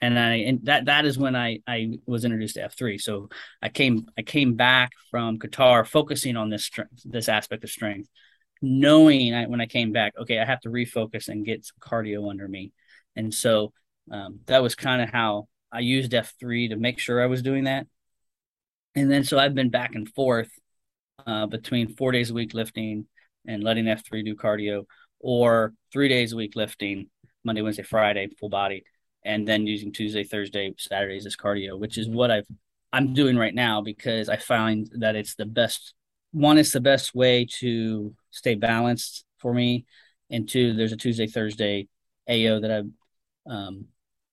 [0.00, 3.28] and i and that that is when i i was introduced to f3 so
[3.62, 8.08] i came i came back from qatar focusing on this strength this aspect of strength
[8.62, 12.30] knowing I, when i came back okay i have to refocus and get some cardio
[12.30, 12.72] under me.
[13.16, 13.72] And so
[14.10, 17.64] um, that was kind of how I used F3 to make sure I was doing
[17.64, 17.86] that.
[18.94, 20.50] And then so I've been back and forth
[21.26, 23.06] uh, between four days a week lifting
[23.46, 24.84] and letting F3 do cardio,
[25.20, 27.08] or three days a week lifting
[27.44, 28.84] Monday, Wednesday, Friday, full body,
[29.24, 32.46] and then using Tuesday, Thursday, Saturdays as cardio, which is what I've
[32.92, 35.94] I'm doing right now because I find that it's the best.
[36.32, 39.84] One, it's the best way to stay balanced for me,
[40.30, 41.88] and two, there's a Tuesday, Thursday
[42.28, 42.90] AO that I've
[43.46, 43.86] um,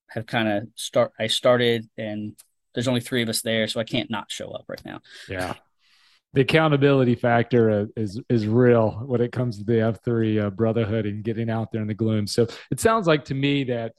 [0.09, 2.35] have kind of start I started and
[2.77, 5.01] there's only three of us there, so I can't not show up right now.
[5.27, 5.55] Yeah.
[6.33, 11.07] The accountability factor uh, is is real when it comes to the F3 uh, brotherhood
[11.07, 12.27] and getting out there in the gloom.
[12.27, 13.93] So it sounds like to me that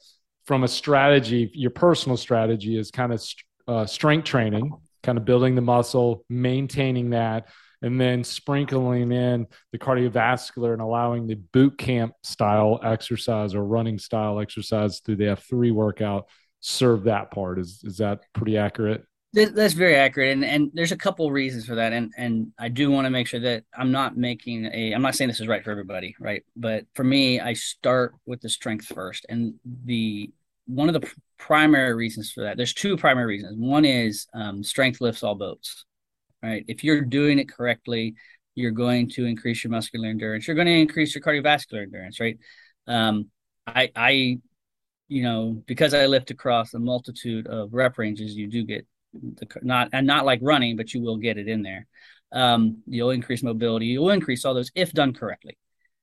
[0.49, 3.23] from a strategy, your personal strategy is kind of
[3.67, 7.49] uh, strength training, kind of building the muscle, maintaining that,
[7.83, 13.99] and then sprinkling in the cardiovascular and allowing the boot camp style exercise or running
[13.99, 16.27] style exercise through the F3 workout
[16.61, 17.59] serve that part.
[17.59, 19.03] Is is that pretty accurate?
[19.33, 22.89] That's very accurate, and and there's a couple reasons for that, and and I do
[22.89, 24.93] want to make sure that I'm not making a.
[24.93, 26.43] I'm not saying this is right for everybody, right?
[26.55, 29.53] But for me, I start with the strength first, and
[29.85, 30.31] the
[30.69, 32.55] one of the primary reasons for that.
[32.55, 33.57] There's two primary reasons.
[33.57, 35.85] One is um, strength lifts all boats,
[36.43, 36.63] right?
[36.67, 38.15] If you're doing it correctly,
[38.53, 40.47] you're going to increase your muscular endurance.
[40.47, 42.37] You're going to increase your cardiovascular endurance, right?
[42.87, 43.29] Um,
[43.65, 44.39] I, I,
[45.07, 49.47] you know, because I lift across a multitude of rep ranges, you do get the
[49.63, 51.87] not and not like running, but you will get it in there.
[52.31, 53.87] Um, you'll increase mobility.
[53.87, 55.57] You'll increase all those if done correctly.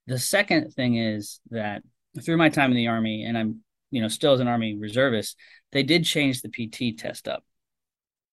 [0.08, 1.82] The second thing is that
[2.24, 3.60] through my time in the army, and I'm,
[3.96, 5.38] you know, still as an army reservist,
[5.72, 7.42] they did change the PT test up.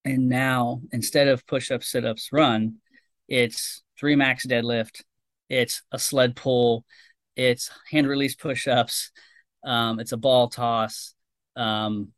[0.04, 2.74] And now instead of push ups, sit ups, run,
[3.28, 5.00] it's three max deadlift,
[5.48, 6.84] it's a sled pull,
[7.34, 9.10] it's hand release push ups,
[9.64, 11.14] um, it's a ball toss,
[11.56, 12.08] um,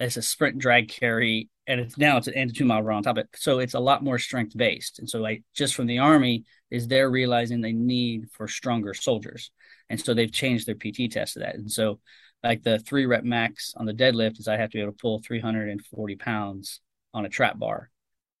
[0.00, 3.18] it's a sprint drag carry, and it's now it's an two mile run on top
[3.18, 3.28] of it.
[3.36, 4.98] So it's a lot more strength based.
[4.98, 9.52] And so like just from the army is they're realizing they need for stronger soldiers.
[9.88, 11.54] And so they've changed their PT test to that.
[11.54, 12.00] And so
[12.46, 14.98] like the three rep max on the deadlift is I have to be able to
[14.98, 16.80] pull 340 pounds
[17.12, 17.90] on a trap bar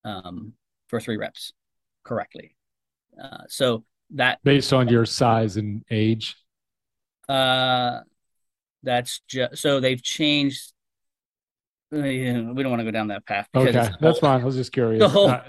[0.04, 0.52] um,
[0.88, 1.52] for three reps
[2.04, 2.56] correctly.
[3.20, 6.36] Uh, so that based on your size and age.
[7.28, 8.00] Uh,
[8.82, 10.72] that's just so they've changed.
[11.92, 13.48] Uh, yeah, we don't want to go down that path.
[13.54, 14.40] Okay, that's fine.
[14.40, 15.00] I was just curious.
[15.00, 15.42] The whole, uh,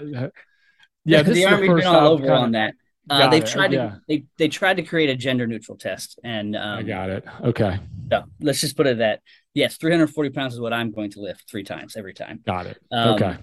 [1.04, 2.74] yeah, the, the army's been all over on that.
[3.08, 3.48] Uh, they've it.
[3.48, 3.94] tried to yeah.
[4.08, 7.24] they they tried to create a gender neutral test, and um, I got it.
[7.42, 7.78] Okay.
[8.10, 9.20] So let's just put it that
[9.54, 12.40] yes, 340 pounds is what I'm going to lift three times every time.
[12.46, 12.78] Got it.
[12.90, 13.36] Um, okay.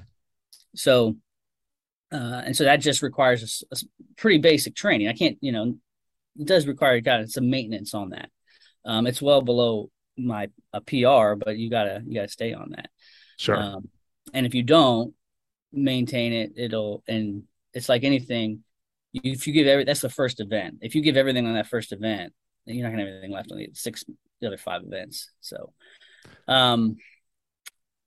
[0.76, 1.16] So,
[2.11, 3.78] uh, and so that just requires a, a,
[4.18, 5.07] pretty basic training.
[5.07, 5.76] I can't, you know,
[6.38, 8.30] it does require got some maintenance on that.
[8.86, 12.89] Um, it's well below my a PR, but you gotta you gotta stay on that.
[13.38, 13.57] Sure.
[13.57, 13.89] Um,
[14.34, 15.13] and if you don't
[15.72, 17.43] maintain it, it'll and
[17.74, 18.63] it's like anything
[19.13, 20.78] if you give every that's the first event.
[20.82, 22.34] If you give everything on that first event,
[22.66, 24.03] you're not gonna have anything left on the six
[24.46, 25.32] the other five events.
[25.41, 25.74] So
[26.48, 26.98] um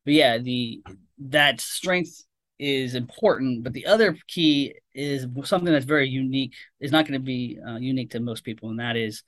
[0.04, 0.82] but yeah, the
[1.18, 2.24] that strength
[2.58, 7.24] is important, but the other key is something that's very unique, is not going to
[7.24, 9.22] be uh, unique to most people, and that is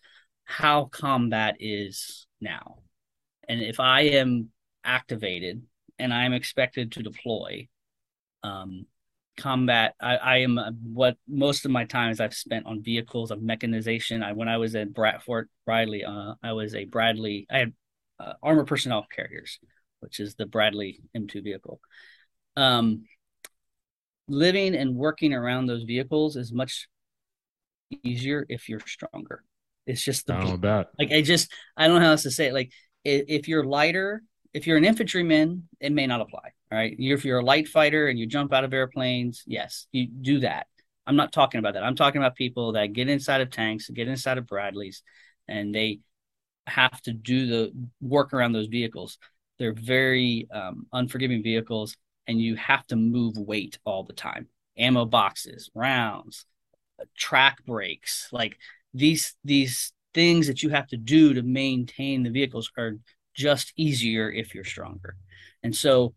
[0.44, 2.78] how combat is now.
[3.46, 4.48] And if I am
[4.82, 5.62] activated
[5.98, 7.68] and I'm expected to deploy,
[8.42, 8.86] um,
[9.40, 13.42] combat I, I am uh, what most of my times I've spent on vehicles of
[13.42, 14.22] mechanization.
[14.22, 17.46] I when I was at Bradford Bradley, uh, I was a Bradley.
[17.50, 17.72] I had
[18.18, 19.58] uh, armor personnel carriers,
[20.00, 21.80] which is the Bradley M2 vehicle.
[22.56, 23.04] Um,
[24.28, 26.88] living and working around those vehicles is much
[28.02, 29.42] easier if you're stronger.
[29.86, 30.88] It's just the oh, bet.
[30.98, 32.54] like I just I don't know how else to say it.
[32.54, 32.72] Like
[33.04, 34.22] if you're lighter,
[34.52, 36.52] if you're an infantryman, it may not apply.
[36.72, 36.94] All right.
[36.98, 40.66] If you're a light fighter and you jump out of airplanes, yes, you do that.
[41.06, 41.82] I'm not talking about that.
[41.82, 45.02] I'm talking about people that get inside of tanks, get inside of Bradleys,
[45.48, 46.00] and they
[46.66, 49.18] have to do the work around those vehicles.
[49.58, 51.96] They're very um, unforgiving vehicles,
[52.26, 54.46] and you have to move weight all the time.
[54.78, 56.44] Ammo boxes, rounds,
[57.16, 58.56] track brakes, like
[58.94, 62.96] these these things that you have to do to maintain the vehicles are
[63.34, 65.16] just easier if you're stronger.
[65.62, 66.14] And so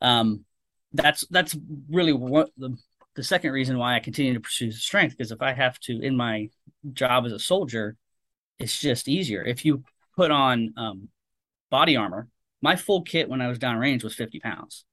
[0.00, 0.44] um,
[0.92, 1.56] that's that's
[1.90, 2.76] really what the
[3.14, 6.16] the second reason why I continue to pursue strength because if I have to in
[6.16, 6.48] my
[6.92, 7.96] job as a soldier,
[8.58, 9.42] it's just easier.
[9.42, 9.84] If you
[10.16, 11.08] put on um,
[11.70, 12.28] body armor,
[12.62, 14.84] my full kit when I was downrange was 50 pounds.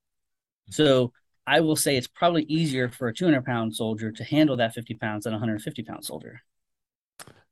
[0.70, 1.14] So
[1.48, 4.96] I will say it's probably easier for a 200 pound soldier to handle that 50
[4.96, 6.42] pounds than a 150 pound soldier.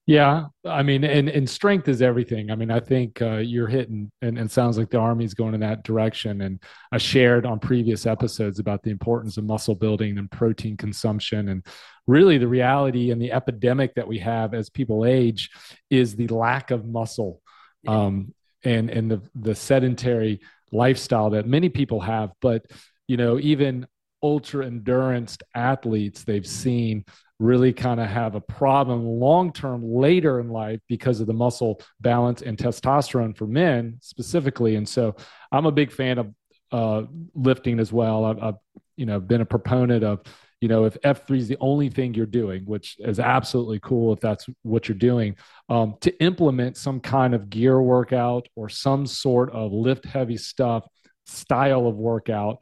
[0.09, 2.49] Yeah, I mean, and, and strength is everything.
[2.49, 5.59] I mean, I think uh, you're hitting, and, and sounds like the Army's going in
[5.59, 6.41] that direction.
[6.41, 6.59] And
[6.91, 11.49] I shared on previous episodes about the importance of muscle building and protein consumption.
[11.49, 11.63] And
[12.07, 15.51] really, the reality and the epidemic that we have as people age
[15.91, 17.39] is the lack of muscle
[17.87, 18.33] um,
[18.63, 20.39] and, and the, the sedentary
[20.71, 22.31] lifestyle that many people have.
[22.41, 22.65] But,
[23.07, 23.85] you know, even
[24.23, 27.05] ultra endurance athletes they've seen
[27.39, 31.81] really kind of have a problem long term later in life because of the muscle
[32.01, 34.75] balance and testosterone for men specifically.
[34.75, 35.15] And so
[35.51, 36.33] I'm a big fan of
[36.71, 38.25] uh, lifting as well.
[38.25, 38.55] I've, I've,
[38.99, 40.19] you know been a proponent of
[40.59, 44.19] you know if F3 is the only thing you're doing, which is absolutely cool if
[44.19, 45.37] that's what you're doing,
[45.69, 50.85] um, to implement some kind of gear workout or some sort of lift heavy stuff
[51.25, 52.57] style of workout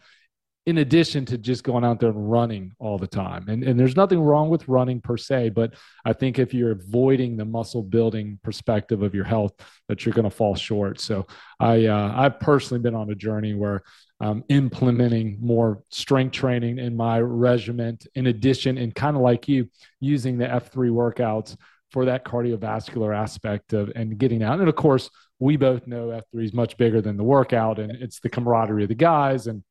[0.67, 3.47] in addition to just going out there and running all the time.
[3.47, 7.37] And, and there's nothing wrong with running per se, but I think if you're avoiding
[7.37, 9.53] the muscle building perspective of your health,
[9.87, 10.99] that you're going to fall short.
[10.99, 11.25] So
[11.57, 13.81] I, uh, I've personally been on a journey where
[14.19, 19.69] I'm implementing more strength training in my regiment, in addition, and kind of like you,
[20.01, 21.55] using the F3 workouts
[21.91, 24.59] for that cardiovascular aspect of and getting out.
[24.59, 25.09] And of course,
[25.39, 28.89] we both know F3 is much bigger than the workout, and it's the camaraderie of
[28.89, 29.63] the guys and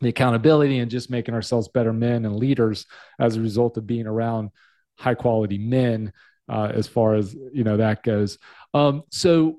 [0.00, 2.86] the accountability and just making ourselves better men and leaders
[3.18, 4.50] as a result of being around
[4.98, 6.12] high quality men
[6.48, 8.38] uh, as far as you know that goes.
[8.74, 9.56] Um, so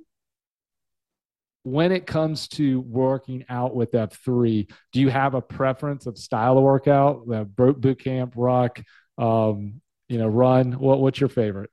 [1.63, 6.57] when it comes to working out with f3 do you have a preference of style
[6.57, 7.27] of workout?
[7.27, 8.81] The boot camp rock
[9.17, 11.69] um, you know run what, what's your favorite?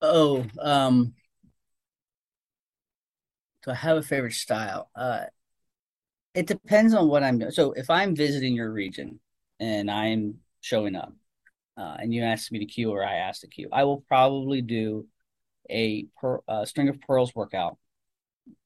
[0.00, 1.14] Oh um
[3.64, 4.90] do i have a favorite style?
[4.94, 5.24] Uh
[6.34, 7.50] it depends on what I'm doing.
[7.50, 9.20] So if I'm visiting your region
[9.60, 11.12] and I'm showing up,
[11.76, 14.60] uh, and you ask me to queue or I ask to queue, I will probably
[14.62, 15.06] do
[15.70, 17.78] a per, uh, string of pearls workout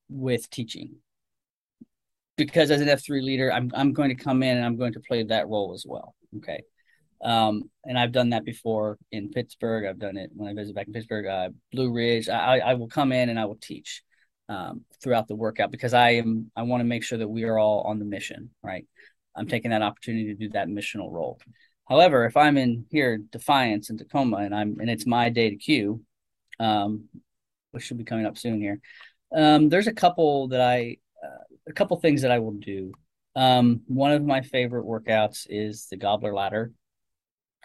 [0.08, 0.96] with teaching.
[2.36, 5.00] Because as an F3 leader, I'm I'm going to come in and I'm going to
[5.00, 6.14] play that role as well.
[6.36, 6.62] Okay.
[7.22, 9.86] Um, and I've done that before in Pittsburgh.
[9.86, 12.28] I've done it when I visit back in Pittsburgh, uh, Blue Ridge.
[12.28, 14.02] I, I will come in and I will teach
[14.49, 17.59] um, throughout the workout because I am I want to make sure that we are
[17.59, 18.86] all on the mission, right?
[19.34, 21.38] I'm taking that opportunity to do that missional role.
[21.88, 25.57] However, if I'm in here Defiance in Tacoma and I'm and it's my day to
[25.57, 26.03] Q,
[26.59, 27.09] um,
[27.70, 28.80] which should be coming up soon here,
[29.34, 32.92] um, there's a couple that I uh, a couple things that I will do.
[33.34, 36.72] Um, one of my favorite workouts is the Gobbler Ladder,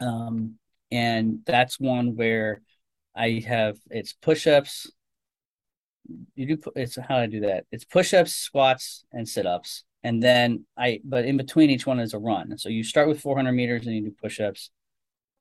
[0.01, 0.55] um,
[0.91, 2.61] and that's one where
[3.15, 4.91] I have it's push-ups.
[6.35, 7.65] You do it's how I do that.
[7.71, 12.19] It's push-ups, squats, and sit-ups and then I but in between each one is a
[12.19, 12.57] run.
[12.57, 14.71] So you start with 400 meters and you do push-ups.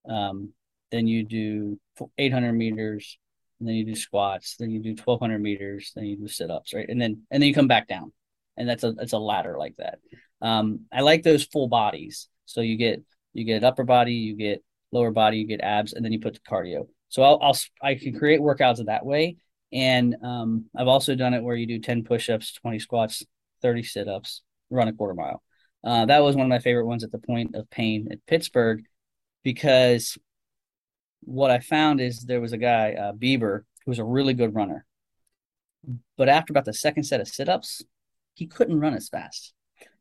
[0.08, 0.52] Um,
[0.90, 1.78] then you do
[2.18, 3.18] 800 meters,
[3.58, 6.88] and then you do squats, then you do 1200 meters, then you do sit-ups, right?
[6.88, 8.12] And then and then you come back down.
[8.56, 9.98] And that's a it's a ladder like that.
[10.42, 12.28] Um, I like those full bodies.
[12.46, 13.02] So you get
[13.32, 14.62] you get upper body, you get
[14.92, 16.88] lower body, you get abs, and then you put the cardio.
[17.08, 19.36] So I'll, I'll I can create workouts that way.
[19.72, 23.24] And um, I've also done it where you do 10 push-ups, 20 squats,
[23.62, 25.42] 30 sit-ups, run a quarter mile.
[25.82, 28.84] Uh, that was one of my favorite ones at the point of pain at Pittsburgh
[29.42, 30.18] because
[31.22, 34.54] what I found is there was a guy, uh, Bieber, who was a really good
[34.54, 34.84] runner.
[36.16, 37.82] But after about the second set of sit ups,
[38.34, 39.54] he couldn't run as fast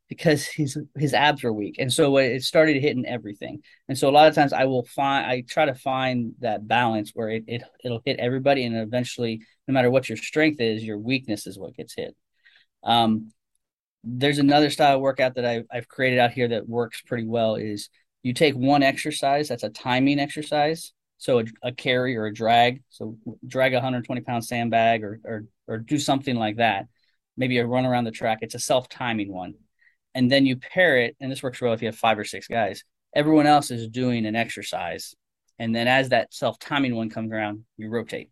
[0.10, 3.62] because his his abs were weak, and so it started hitting everything.
[3.88, 7.12] And so a lot of times I will find I try to find that balance
[7.14, 10.98] where it, it it'll hit everybody, and eventually, no matter what your strength is, your
[10.98, 12.16] weakness is what gets hit.
[12.84, 13.32] Um,
[14.04, 17.90] there's another style workout that I've, I've created out here that works pretty well is
[18.24, 20.94] you take one exercise that's a timing exercise.
[21.18, 22.82] So a, a carry or a drag.
[22.90, 26.88] So drag a 120 pound sandbag or, or or do something like that.
[27.38, 28.40] Maybe a run around the track.
[28.42, 29.56] It's a self-timing one
[30.20, 32.48] and then you pair it and this works well if you have five or six
[32.48, 32.84] guys
[33.16, 35.16] everyone else is doing an exercise
[35.58, 38.30] and then as that self-timing one comes around you rotate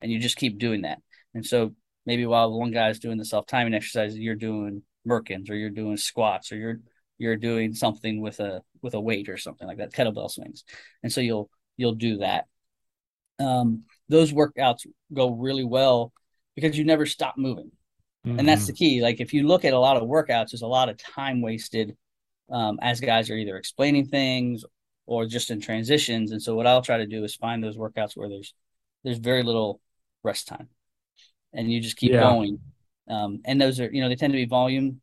[0.00, 0.98] and you just keep doing that
[1.32, 1.74] and so
[2.06, 5.96] maybe while one guy is doing the self-timing exercise you're doing Merkins or you're doing
[5.96, 6.80] squats or you're
[7.18, 10.64] you're doing something with a with a weight or something like that, kettlebell swings.
[11.02, 12.46] And so you'll you'll do that.
[13.38, 16.12] Um, those workouts go really well
[16.54, 17.70] because you never stop moving.
[18.26, 18.38] Mm-hmm.
[18.38, 18.66] And that's mm-hmm.
[18.68, 19.02] the key.
[19.02, 21.96] Like if you look at a lot of workouts, there's a lot of time wasted
[22.50, 24.64] um, as guys are either explaining things
[25.06, 26.32] or just in transitions.
[26.32, 28.54] And so what I'll try to do is find those workouts where there's
[29.02, 29.80] there's very little
[30.22, 30.68] rest time,
[31.52, 32.20] and you just keep yeah.
[32.20, 32.58] going
[33.08, 35.00] um, and those are, you know, they tend to be volume,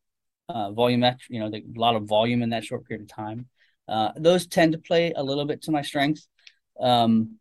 [0.49, 3.47] uh, volume, you know, a lot of volume in that short period of time.
[3.87, 6.25] Uh, those tend to play a little bit to my strength.
[6.79, 7.37] Um,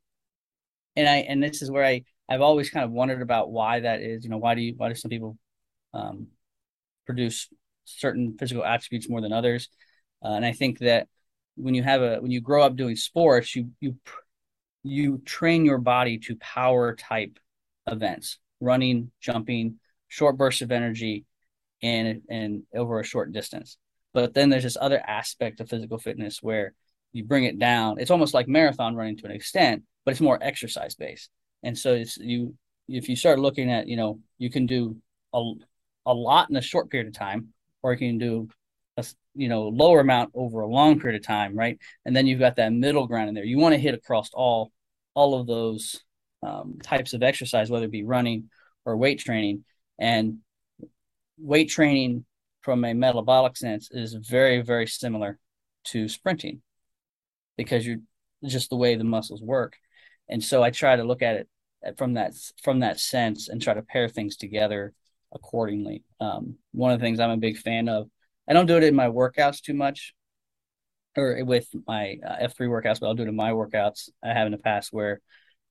[0.96, 4.00] and I, and this is where I, I've always kind of wondered about why that
[4.00, 5.38] is, you know, why do you, why do some people,
[5.94, 6.28] um,
[7.06, 7.48] produce
[7.84, 9.68] certain physical attributes more than others?
[10.24, 11.08] Uh, and I think that
[11.56, 13.96] when you have a, when you grow up doing sports, you, you,
[14.82, 17.38] you train your body to power type
[17.86, 19.78] events, running, jumping,
[20.08, 21.24] short bursts of energy
[21.82, 23.78] and and over a short distance.
[24.12, 26.74] But then there's this other aspect of physical fitness where
[27.12, 27.98] you bring it down.
[27.98, 31.30] It's almost like marathon running to an extent, but it's more exercise based.
[31.62, 32.54] And so it's you
[32.88, 34.96] if you start looking at, you know, you can do
[35.32, 35.52] a,
[36.06, 37.48] a lot in a short period of time,
[37.82, 38.48] or you can do
[38.96, 41.78] a you know lower amount over a long period of time, right?
[42.04, 43.44] And then you've got that middle ground in there.
[43.44, 44.72] You want to hit across all
[45.14, 46.00] all of those
[46.42, 48.50] um, types of exercise, whether it be running
[48.84, 49.64] or weight training.
[49.98, 50.38] And
[51.38, 52.24] weight training
[52.62, 55.38] from a metabolic sense is very, very similar
[55.84, 56.62] to sprinting
[57.56, 57.98] because you're
[58.44, 59.76] just the way the muscles work.
[60.28, 61.48] And so I try to look at it
[61.96, 64.92] from that from that sense and try to pair things together
[65.32, 66.04] accordingly.
[66.20, 68.08] Um, one of the things I'm a big fan of,
[68.48, 70.14] I don't do it in my workouts too much,
[71.16, 74.08] or with my uh, F3 workouts, but I'll do it in my workouts.
[74.22, 75.20] I have in the past where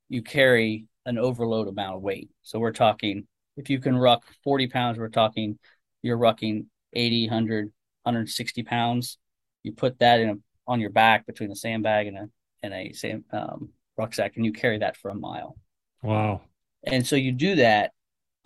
[0.07, 2.30] you carry an overload amount of weight.
[2.43, 5.60] So we're talking if you can ruck 40 pounds, we're talking
[6.01, 7.66] you're rucking 80, 100,
[8.03, 9.18] 160 pounds.
[9.64, 10.36] You put that in a,
[10.66, 12.30] on your back between a sandbag and a
[12.62, 15.57] and a sand, um, rucksack, and you carry that for a mile.
[16.01, 16.41] Wow!
[16.84, 17.91] And so you do that.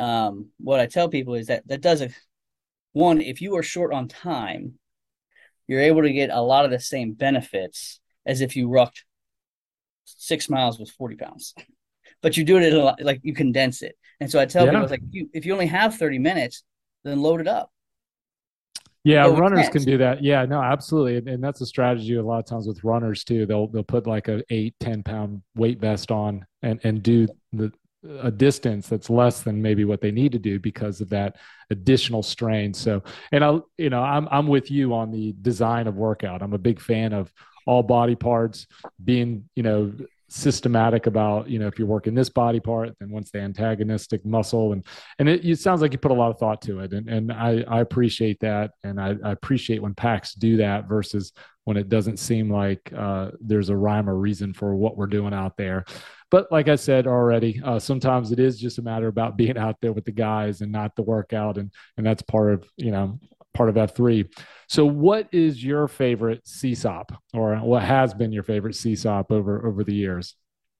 [0.03, 2.09] Um, what I tell people is that that does a
[2.91, 3.21] one.
[3.21, 4.73] If you are short on time,
[5.67, 9.05] you're able to get a lot of the same benefits as if you rucked
[10.05, 11.53] six miles with 40 pounds
[12.23, 13.95] but you do it lot, like you condense it.
[14.19, 14.71] And so I tell yeah.
[14.71, 16.63] people, like, you, if you only have 30 minutes,
[17.03, 17.69] then load it up.
[19.03, 20.23] Yeah, runners can do that.
[20.23, 21.17] Yeah, no, absolutely.
[21.17, 23.45] And, and, that's a strategy a lot of times with runners too.
[23.45, 27.73] They'll they'll put like a eight, 10 pound weight vest on and, and do the
[28.21, 31.37] a distance that's less than maybe what they need to do because of that
[31.69, 32.73] additional strain.
[32.73, 36.41] So and I you know, I'm I'm with you on the design of workout.
[36.41, 37.31] I'm a big fan of
[37.65, 38.67] all body parts
[39.03, 39.93] being, you know,
[40.33, 44.73] systematic about you know if you're working this body part then once the antagonistic muscle
[44.73, 44.83] and
[45.19, 47.31] and it, it, sounds like you put a lot of thought to it and and
[47.31, 51.33] I, I appreciate that and I, I appreciate when PAX do that versus
[51.65, 55.35] when it doesn't seem like uh, there's a rhyme or reason for what we're doing
[55.35, 55.85] out there
[56.33, 59.79] but like I said already uh, sometimes it is just a matter about being out
[59.81, 63.19] there with the guys and not the workout and and that's part of you know
[63.53, 64.27] part of F3.
[64.67, 69.83] So, what is your favorite CSAUP, or what has been your favorite CSAUP over over
[69.83, 70.35] the years?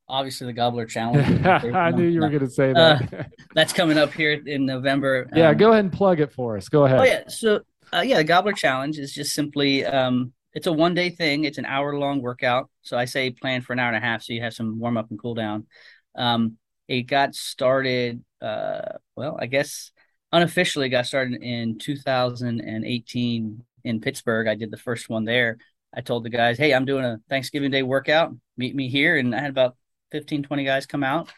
[0.10, 1.46] Obviously, the Gobbler Challenge.
[1.46, 3.14] I knew you were going to say that.
[3.14, 3.24] Uh,
[3.56, 5.30] that's coming up here in November.
[5.36, 6.68] Yeah, um, go ahead and plug it for us.
[6.68, 7.00] Go ahead.
[7.00, 7.62] Oh yeah, so
[7.94, 11.44] uh, yeah, the Gobbler Challenge is just simply um, it's a one day thing.
[11.46, 12.70] It's an hour long workout.
[12.82, 14.98] So I say plan for an hour and a half, so you have some warm
[14.98, 15.68] up and cool down.
[16.16, 18.24] Um, it got started.
[18.42, 19.92] Uh, well, I guess
[20.32, 24.48] unofficially got started in 2018 in Pittsburgh.
[24.48, 25.58] I did the first one there.
[25.96, 28.34] I told the guys, hey, I'm doing a Thanksgiving Day workout.
[28.58, 29.18] Meet me here.
[29.18, 29.76] And I had about
[30.12, 31.32] 15, 20 guys come out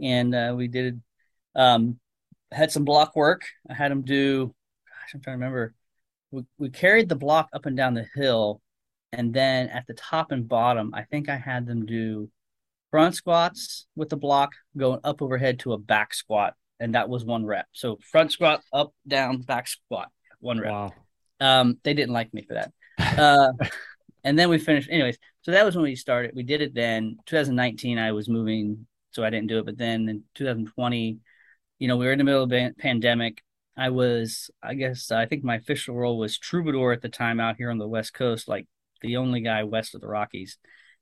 [0.00, 1.02] and uh, we did,
[1.54, 1.98] um,
[2.52, 3.42] had some block work.
[3.68, 5.74] I had them do, gosh, I'm trying to remember.
[6.36, 8.60] We, we carried the block up and down the hill.
[9.12, 12.30] And then at the top and bottom, I think I had them do
[12.90, 17.24] front squats with the block going up overhead to a back squat and that was
[17.24, 17.66] one rep.
[17.72, 20.10] So front squat, up, down, back squat,
[20.40, 20.72] one rep.
[20.72, 20.92] Wow.
[21.40, 22.72] Um, they didn't like me for that.
[22.98, 23.52] Uh,
[24.24, 25.18] and then we finished, anyways.
[25.42, 26.32] So that was when we started.
[26.34, 27.18] We did it then.
[27.26, 29.66] 2019, I was moving, so I didn't do it.
[29.66, 31.18] But then in 2020,
[31.78, 33.42] you know, we were in the middle of the pandemic.
[33.76, 37.56] I was, I guess, I think my official role was troubadour at the time out
[37.56, 38.66] here on the West Coast, like
[39.02, 40.58] the only guy west of the Rockies.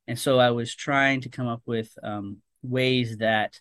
[0.09, 3.61] And so I was trying to come up with um, ways that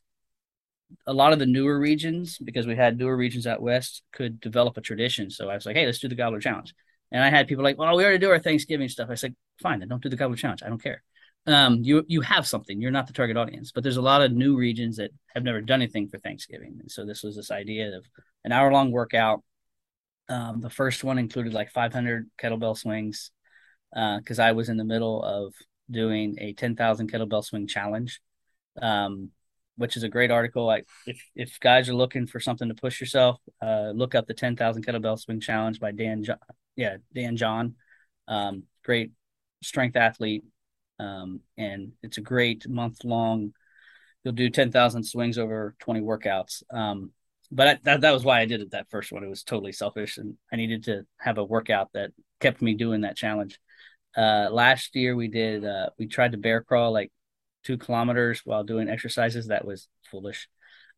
[1.08, 4.78] a lot of the newer regions, because we had newer regions out west, could develop
[4.78, 5.30] a tradition.
[5.30, 6.74] So I was like, hey, let's do the Gobbler Challenge.
[7.12, 9.10] And I had people like, well, we already do our Thanksgiving stuff.
[9.12, 10.64] I said, fine, then don't do the Gobbler Challenge.
[10.64, 11.04] I don't care.
[11.46, 12.80] Um, you you have something.
[12.82, 15.62] You're not the target audience, but there's a lot of new regions that have never
[15.62, 18.06] done anything for Thanksgiving, and so this was this idea of
[18.46, 19.44] an hour long workout.
[20.30, 23.32] Um, the first one included like 500 kettlebell swings
[23.92, 25.54] because uh, I was in the middle of
[25.92, 28.22] doing a 10,000 kettlebell swing challenge.
[28.82, 29.32] Um,
[29.76, 30.66] which is a great article.
[30.66, 34.34] Like if if guys are looking for something to push yourself, uh, look up the
[34.34, 36.24] 10,000 kettlebell swing challenge by Dan.
[36.24, 36.38] John,
[36.76, 37.76] yeah, Dan John,
[38.28, 39.12] um, great
[39.62, 40.44] strength athlete,
[41.00, 43.54] um, and it's a great month long.
[44.24, 46.64] You'll do 10,000 swings over 20 workouts.
[46.72, 47.12] Um,
[47.52, 49.24] but I, that that was why I did it that first one.
[49.24, 53.02] It was totally selfish, and I needed to have a workout that kept me doing
[53.02, 53.60] that challenge.
[54.18, 57.12] Uh, last year we did uh, we tried to bear crawl like
[57.64, 59.48] two kilometers while doing exercises.
[59.48, 60.48] That was foolish,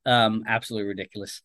[0.06, 1.42] um, absolutely ridiculous.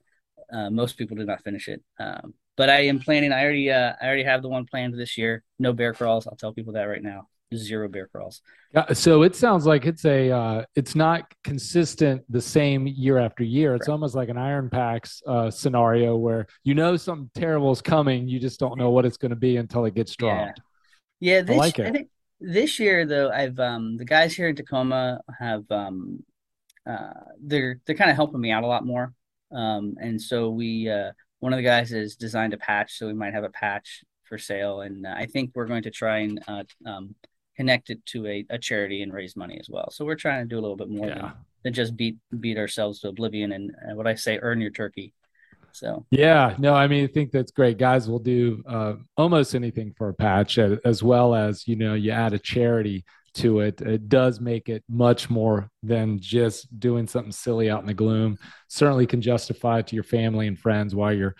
[0.53, 1.83] Uh, most people did not finish it.
[1.99, 3.33] Um, but I am planning.
[3.33, 5.43] I already, uh, I already have the one planned this year.
[5.59, 6.27] No bear crawls.
[6.27, 7.29] I'll tell people that right now.
[7.55, 8.43] Zero bear crawls.
[8.75, 13.43] Yeah, so it sounds like it's a, uh, it's not consistent the same year after
[13.43, 13.75] year.
[13.75, 18.29] It's almost like an Iron PAX uh, scenario where you know something terrible is coming,
[18.29, 20.61] you just don't know what it's going to be until it gets dropped.
[21.19, 21.87] Yeah, yeah this, I like it.
[21.87, 22.09] I think
[22.41, 26.23] this year though i've um the guys here in tacoma have um
[26.89, 29.13] uh they're they're kind of helping me out a lot more
[29.53, 33.13] um and so we uh one of the guys has designed a patch so we
[33.13, 36.43] might have a patch for sale and uh, i think we're going to try and
[36.49, 37.15] uh, um
[37.61, 40.49] connect it to a, a charity and raise money as well so we're trying to
[40.49, 41.15] do a little bit more yeah.
[41.15, 41.33] than,
[41.65, 45.13] than just beat beat ourselves to oblivion and uh, what i say earn your turkey
[45.73, 47.79] so yeah, no, I mean, I think that's great.
[47.79, 52.11] Guys will do uh, almost anything for a patch, as well as you know, you
[52.11, 53.05] add a charity
[53.35, 53.81] to it.
[53.81, 58.39] It does make it much more than just doing something silly out in the gloom.
[58.69, 61.37] Certainly can justify to your family and friends why you're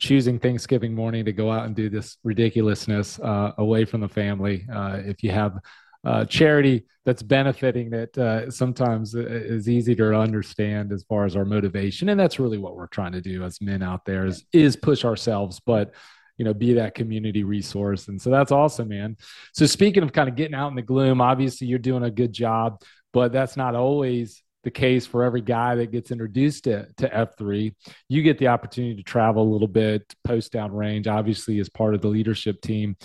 [0.00, 4.66] choosing Thanksgiving morning to go out and do this ridiculousness uh, away from the family.
[4.72, 5.58] Uh, if you have
[6.04, 11.44] uh, charity that's benefiting that uh, sometimes is easy to understand as far as our
[11.44, 12.08] motivation.
[12.08, 15.04] And that's really what we're trying to do as men out there is, is push
[15.04, 15.92] ourselves but
[16.38, 18.08] you know be that community resource.
[18.08, 19.18] And so that's awesome man.
[19.52, 22.32] So speaking of kind of getting out in the gloom obviously you're doing a good
[22.32, 22.80] job
[23.12, 27.74] but that's not always the case for every guy that gets introduced to, to F3.
[28.08, 31.94] You get the opportunity to travel a little bit, post down range, obviously, as part
[31.94, 32.96] of the leadership team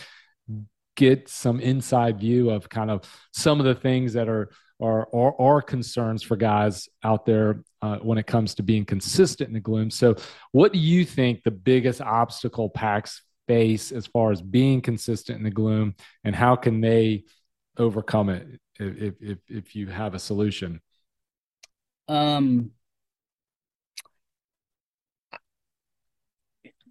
[0.95, 3.03] get some inside view of kind of
[3.33, 4.49] some of the things that are
[4.81, 9.47] are are, are concerns for guys out there uh, when it comes to being consistent
[9.47, 9.89] in the gloom.
[9.89, 10.15] So,
[10.51, 15.43] what do you think the biggest obstacle PAX face as far as being consistent in
[15.43, 17.23] the gloom, and how can they
[17.77, 20.81] overcome it if if if you have a solution?
[22.07, 22.71] Um,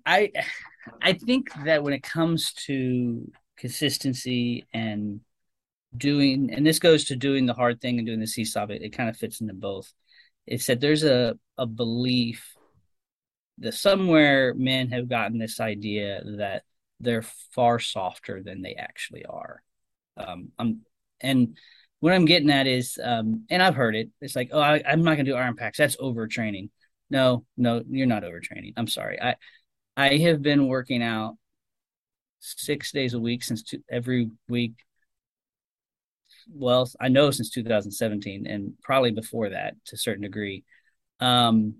[0.06, 0.30] I
[1.02, 5.20] I think that when it comes to consistency and
[5.96, 8.70] doing, and this goes to doing the hard thing and doing the CSAUP.
[8.70, 9.92] It, it kind of fits into both.
[10.46, 12.54] It said there's a a belief
[13.58, 16.64] that somewhere men have gotten this idea that
[17.00, 17.22] they're
[17.54, 19.62] far softer than they actually are.
[20.16, 20.80] Um, I'm
[21.20, 21.56] and
[22.04, 24.10] what I'm getting at is, um, and I've heard it.
[24.20, 25.78] It's like, oh, I, am not gonna do Iron PAX.
[25.78, 26.68] That's overtraining.
[27.08, 28.74] No, no, you're not overtraining.
[28.76, 29.18] I'm sorry.
[29.18, 29.36] I
[29.96, 31.38] I have been working out
[32.40, 34.74] six days a week since two, every week.
[36.52, 40.62] Well, I know since 2017, and probably before that to a certain degree.
[41.20, 41.76] Um,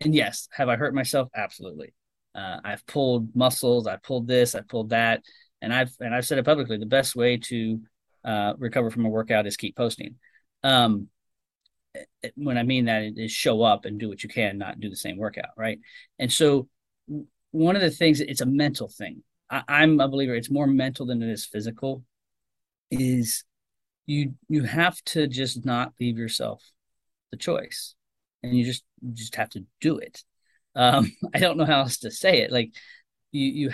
[0.00, 1.28] and yes, have I hurt myself?
[1.32, 1.94] Absolutely.
[2.34, 3.86] Uh, I've pulled muscles.
[3.86, 4.56] I pulled this.
[4.56, 5.22] I pulled that,
[5.62, 6.76] and I've and I've said it publicly.
[6.76, 7.80] The best way to
[8.24, 10.16] uh, recover from a workout is keep posting.
[10.62, 11.08] Um,
[12.36, 14.96] when I mean that is show up and do what you can, not do the
[14.96, 15.78] same workout, right?
[16.18, 16.68] And so
[17.50, 19.22] one of the things it's a mental thing.
[19.50, 22.04] I, I'm a believer it's more mental than it is physical.
[22.90, 23.44] Is
[24.06, 26.62] you you have to just not leave yourself
[27.30, 27.94] the choice,
[28.42, 30.22] and you just you just have to do it.
[30.74, 32.52] Um, I don't know how else to say it.
[32.52, 32.72] Like
[33.32, 33.70] you you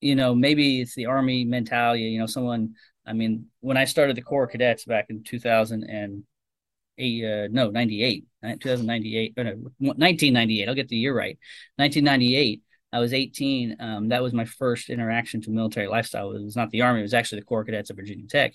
[0.00, 2.02] you know maybe it's the army mentality.
[2.02, 2.74] You know someone
[3.06, 9.34] I mean, when I started the Corps Cadets back in 2008, uh, no, 98, 2098,
[9.36, 9.42] no,
[9.78, 11.38] 1998, I'll get the year right.
[11.76, 13.76] 1998, I was 18.
[13.80, 16.32] Um, that was my first interaction to military lifestyle.
[16.32, 18.54] It was not the Army, it was actually the Corps Cadets of Virginia Tech.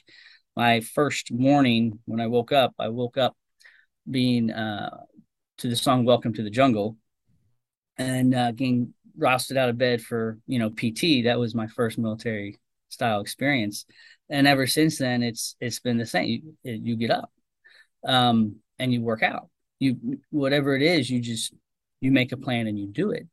[0.55, 3.35] My first morning when I woke up, I woke up
[4.09, 4.97] being uh,
[5.59, 6.97] to the song Welcome to the Jungle
[7.97, 11.25] and uh, getting rousted out of bed for, you know, PT.
[11.25, 12.57] That was my first military
[12.89, 13.85] style experience
[14.29, 16.55] and ever since then it's it's been the same.
[16.63, 17.31] You, you get up
[18.05, 19.49] um, and you work out.
[19.79, 21.53] You whatever it is you just
[22.01, 23.27] you make a plan and you do it.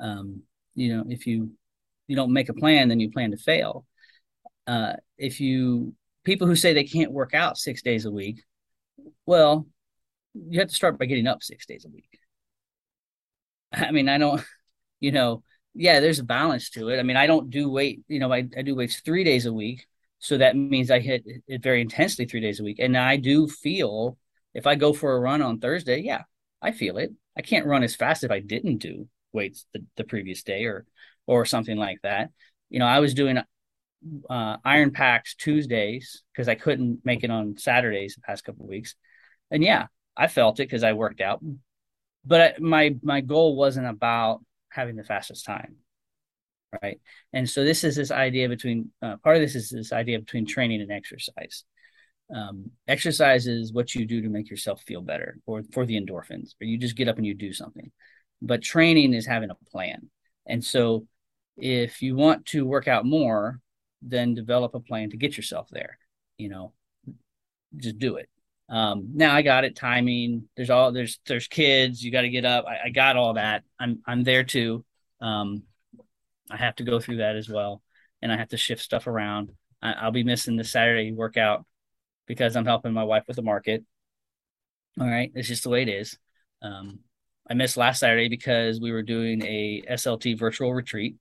[0.00, 0.42] Um,
[0.74, 1.52] you know if you
[2.06, 3.86] you don't make a plan then you plan to fail.
[4.66, 8.42] Uh, if you people who say they can't work out six days a week
[9.26, 9.66] well
[10.34, 12.18] you have to start by getting up six days a week.
[13.72, 14.42] I mean i don't
[15.00, 15.42] you know
[15.74, 16.98] yeah there's a balance to it.
[16.98, 19.52] I mean i don't do weight you know i, I do weights three days a
[19.52, 19.86] week
[20.18, 22.78] so that means I hit it very intensely three days a week.
[22.78, 24.16] And I do feel
[24.54, 26.22] if I go for a run on Thursday, yeah,
[26.62, 27.12] I feel it.
[27.36, 30.86] I can't run as fast if I didn't do weights the, the previous day or
[31.26, 32.30] or something like that.
[32.70, 37.58] You know, I was doing uh, Iron PAX Tuesdays because I couldn't make it on
[37.58, 38.94] Saturdays the past couple weeks,
[39.50, 39.86] and yeah,
[40.16, 41.42] I felt it because I worked out.
[42.24, 44.40] But my my goal wasn't about
[44.70, 45.76] having the fastest time
[46.82, 47.00] right?
[47.32, 50.46] And so this is this idea between uh, part of this is this idea between
[50.46, 51.64] training and exercise.
[52.34, 56.54] Um, exercise is what you do to make yourself feel better, or for the endorphins,
[56.60, 57.92] or you just get up and you do something.
[58.42, 60.10] But training is having a plan.
[60.46, 61.06] And so,
[61.56, 63.60] if you want to work out more,
[64.02, 65.98] then develop a plan to get yourself there.
[66.36, 66.72] You know,
[67.76, 68.28] just do it.
[68.68, 69.76] Um, now I got it.
[69.76, 70.48] Timing.
[70.56, 72.02] There's all there's there's kids.
[72.02, 72.64] You got to get up.
[72.66, 73.62] I, I, got all that.
[73.78, 74.84] I'm I'm there too.
[75.20, 75.62] Um,
[76.50, 77.82] I have to go through that as well,
[78.22, 79.52] and I have to shift stuff around.
[79.82, 81.64] I, will be missing the Saturday workout
[82.26, 83.84] because I'm helping my wife with the market.
[85.00, 86.16] All right, it's just the way it is.
[86.62, 87.00] Um,
[87.48, 91.16] I missed last Saturday because we were doing a SLT virtual retreat.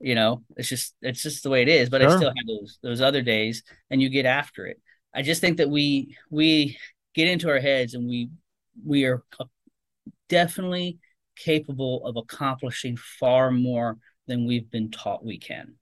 [0.00, 1.88] You know, it's just it's just the way it is.
[1.88, 2.10] But sure.
[2.10, 4.80] I still have those those other days, and you get after it.
[5.14, 6.76] I just think that we we
[7.14, 8.30] get into our heads and we
[8.84, 9.22] we are
[10.28, 10.98] definitely
[11.36, 15.74] capable of accomplishing far more than we've been taught we can.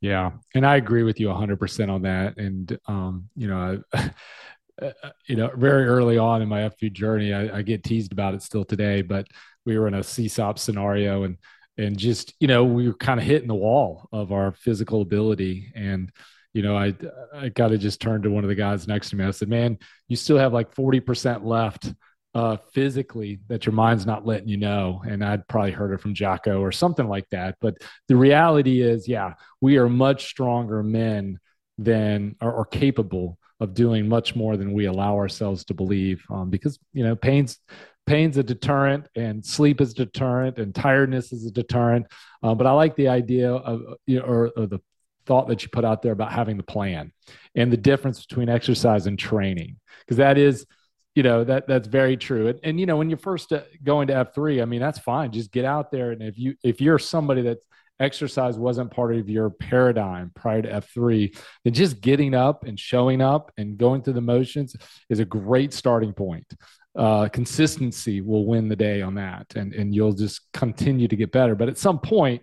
[0.00, 0.32] Yeah.
[0.54, 2.36] And I agree with you 100% on that.
[2.36, 3.82] And, um, you know,
[5.26, 8.42] you know, very early on in my FP journey, I, I, get teased about it
[8.42, 9.26] still today, but
[9.64, 11.38] we were in a CSAUP scenario and,
[11.78, 15.72] and just, you know, we were kind of hitting the wall of our physical ability.
[15.74, 16.10] And,
[16.52, 16.94] you know, I,
[17.34, 19.24] I got to just turn to one of the guys next to me.
[19.24, 21.92] I said, man, you still have like 40% left
[22.34, 25.02] uh, physically that your mind's not letting you know.
[25.06, 27.56] And I'd probably heard it from Jocko or something like that.
[27.60, 27.76] But
[28.08, 31.38] the reality is, yeah, we are much stronger men
[31.78, 36.24] than or, capable of doing much more than we allow ourselves to believe.
[36.30, 37.58] Um, because you know, pain's
[38.06, 42.06] pain's a deterrent, and sleep is deterrent, and tiredness is a deterrent.
[42.42, 44.80] Uh, but I like the idea of you know, or, or the
[45.26, 47.12] thought that you put out there about having the plan
[47.54, 50.66] and the difference between exercise and training because that is
[51.14, 52.48] you know that that's very true.
[52.48, 55.32] And, and you know when you're first uh, going to f3 i mean that's fine.
[55.32, 56.10] Just get out there.
[56.10, 57.58] And if you if you're somebody that
[58.00, 63.20] exercise wasn't part of your paradigm prior to f3 then just getting up and showing
[63.22, 64.74] up and going through the motions
[65.08, 66.52] is a great starting point.
[66.96, 71.32] Uh, consistency will win the day on that and and you'll just continue to get
[71.32, 71.54] better.
[71.54, 72.42] But at some point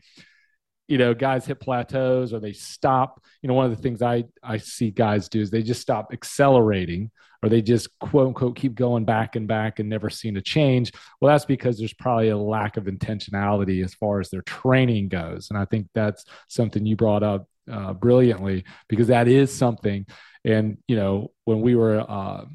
[0.87, 3.23] you know, guys hit plateaus or they stop.
[3.41, 6.09] You know, one of the things I I see guys do is they just stop
[6.11, 7.11] accelerating
[7.43, 10.91] or they just quote unquote keep going back and back and never seeing a change.
[11.19, 15.49] Well, that's because there's probably a lack of intentionality as far as their training goes.
[15.49, 20.05] And I think that's something you brought up uh, brilliantly because that is something.
[20.43, 22.45] And you know, when we were uh,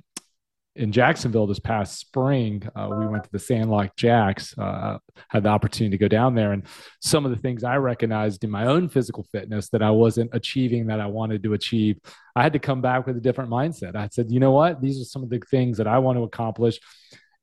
[0.77, 4.57] in Jacksonville this past spring, uh, we went to the Sandlot Jacks.
[4.57, 4.99] Uh,
[5.29, 6.64] had the opportunity to go down there, and
[7.01, 10.87] some of the things I recognized in my own physical fitness that I wasn't achieving
[10.87, 11.99] that I wanted to achieve,
[12.35, 13.97] I had to come back with a different mindset.
[13.97, 14.81] I said, you know what?
[14.81, 16.79] These are some of the things that I want to accomplish,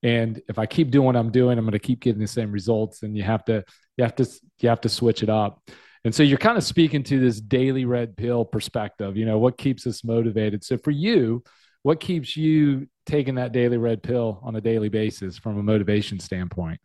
[0.03, 2.51] and if I keep doing what I'm doing, I'm going to keep getting the same
[2.51, 3.03] results.
[3.03, 3.63] And you have to,
[3.97, 4.27] you have to,
[4.59, 5.61] you have to switch it up.
[6.05, 9.15] And so you're kind of speaking to this daily red pill perspective.
[9.15, 10.65] You know, what keeps us motivated?
[10.65, 11.43] So for you
[11.83, 16.19] what keeps you taking that daily red pill on a daily basis from a motivation
[16.19, 16.79] standpoint?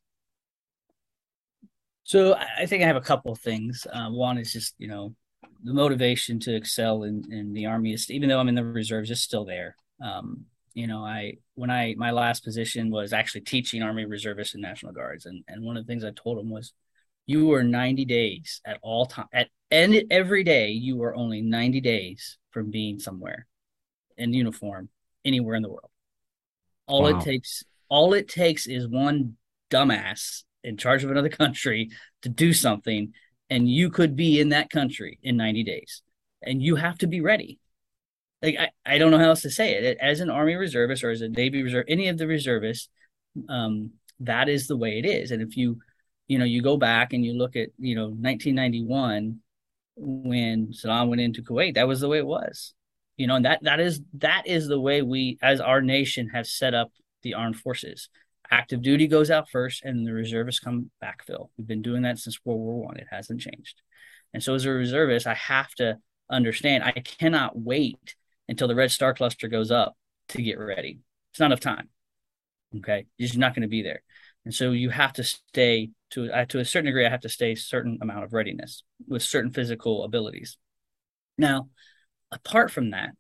[2.05, 3.87] So I think I have a couple of things.
[3.93, 5.15] Uh, one is just you know
[5.63, 9.11] the motivation to excel in, in the army is even though I'm in the reserves,
[9.11, 9.77] it's still there.
[10.03, 14.63] Um, you know, I when I my last position was actually teaching Army reservists and
[14.63, 16.73] National Guards, and and one of the things I told them was,
[17.27, 21.81] you were 90 days at all time at and every day you were only 90
[21.81, 23.47] days from being somewhere
[24.17, 24.89] in uniform
[25.25, 25.91] anywhere in the world.
[26.89, 27.19] All wow.
[27.19, 29.37] it takes, all it takes is one
[29.71, 31.91] dumbass in charge of another country
[32.23, 33.13] to do something,
[33.51, 36.03] and you could be in that country in 90 days.
[36.43, 37.59] And you have to be ready.
[38.43, 39.99] Like I, I don't know how else to say it.
[40.01, 42.89] As an Army reservist or as a Navy reserve, any of the reservists,
[43.49, 45.31] um, that is the way it is.
[45.31, 45.79] And if you,
[46.29, 49.41] you know, you go back and you look at, you know, 1991
[49.97, 52.75] when Saddam went into Kuwait, that was the way it was
[53.19, 56.47] you know and that that is that is the way we as our nation have
[56.47, 56.91] set up
[57.23, 58.09] the armed forces.
[58.51, 61.51] Active duty goes out first and the reservists come backfill.
[61.59, 62.97] We've been doing that since world war one.
[62.97, 63.83] It hasn't changed.
[64.33, 65.99] And so as a reservist i have to
[66.31, 68.15] understand i cannot wait
[68.49, 69.97] until the red star cluster goes up
[70.31, 71.01] to get ready.
[71.31, 71.91] It's not enough time
[72.77, 73.07] okay?
[73.17, 74.03] You're just not going to be there.
[74.45, 77.29] And so you have to stay to uh, to a certain degree i have to
[77.29, 80.57] stay a certain amount of readiness with certain physical abilities.
[81.37, 81.69] Now
[82.31, 83.11] apart from that,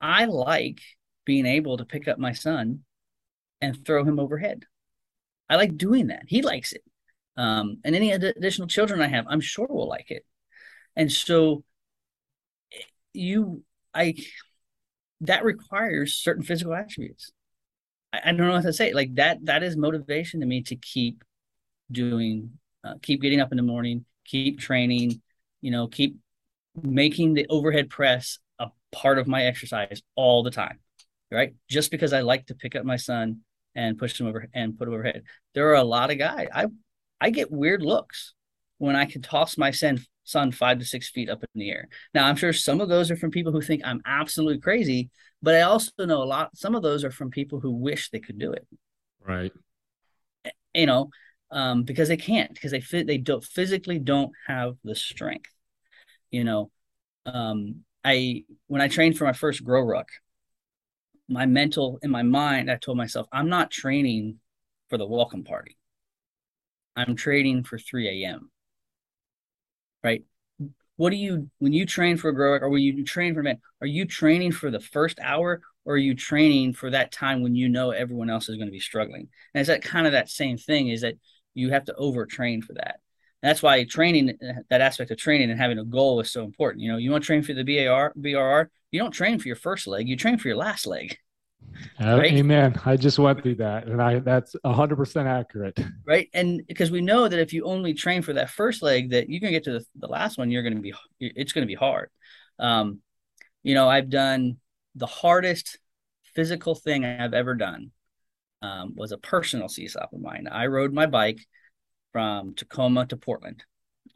[0.00, 0.80] I like
[1.24, 2.80] being able to pick up my son
[3.60, 4.64] and throw him overhead.
[5.48, 6.24] I like doing that.
[6.26, 6.82] He likes it.
[7.36, 10.24] Um, and any additional children I have, I'm sure will like it.
[10.94, 11.64] And so
[13.12, 13.62] you,
[13.94, 14.14] I,
[15.22, 17.32] that requires certain physical attributes.
[18.12, 18.92] I, I, don't know what to say.
[18.94, 21.24] Like that, that is motivation to me to keep
[21.92, 22.52] doing,
[22.84, 25.20] uh, keep getting up in the morning, keep training,
[25.60, 26.16] you know, keep
[26.82, 30.78] making the overhead press a part of my exercise all the time,
[31.30, 31.54] right?
[31.68, 33.40] Just because I like to pick up my son
[33.74, 35.22] and push him over and put him overhead.
[35.54, 36.48] There are a lot of guys.
[36.54, 36.66] I
[37.20, 38.34] I get weird looks
[38.78, 41.88] when I can toss my son son five to six feet up in the air.
[42.12, 45.10] Now I'm sure some of those are from people who think I'm absolutely crazy,
[45.42, 46.56] but I also know a lot.
[46.56, 48.66] Some of those are from people who wish they could do it.
[49.24, 49.52] Right.
[50.74, 51.10] You know,
[51.50, 55.50] um, because they can't because they fit they don't physically don't have the strength
[56.30, 56.70] you know
[57.26, 60.08] um i when i trained for my first GORUCK
[61.28, 64.38] my mental in my mind i told myself i'm not training
[64.88, 65.76] for the welcome party.
[66.94, 68.50] I'm training for 3 a.m
[70.06, 70.22] right?
[70.96, 73.58] What do you when you train for a GORUCK or when you train for men
[73.80, 77.54] are you training for the first hour or are you training for that time when
[77.54, 79.28] you know everyone else is going to be struggling?
[79.52, 81.14] And is that kind of that same thing is that
[81.54, 83.00] you have to overtrain for that
[83.46, 84.38] that's why training,
[84.70, 86.82] that aspect of training and having a goal is so important.
[86.82, 89.56] You know, you want to train for the BAR, BRR, you don't train for your
[89.56, 91.18] first leg, you train for your last leg.
[92.00, 92.32] Uh, right?
[92.32, 92.80] Amen.
[92.84, 95.78] I just went through that, and I that's hundred percent accurate.
[96.06, 99.28] Right, and because we know that if you only train for that first leg, that
[99.28, 102.10] you're gonna get to the, the last one, you're gonna be it's gonna be hard.
[102.58, 103.00] Um,
[103.62, 104.58] you know, I've done
[104.94, 105.78] the hardest
[106.34, 107.90] physical thing I've ever done
[108.62, 110.48] um, was a personal CSAUP of mine.
[110.50, 111.40] I rode my bike
[112.16, 113.62] from Tacoma to Portland,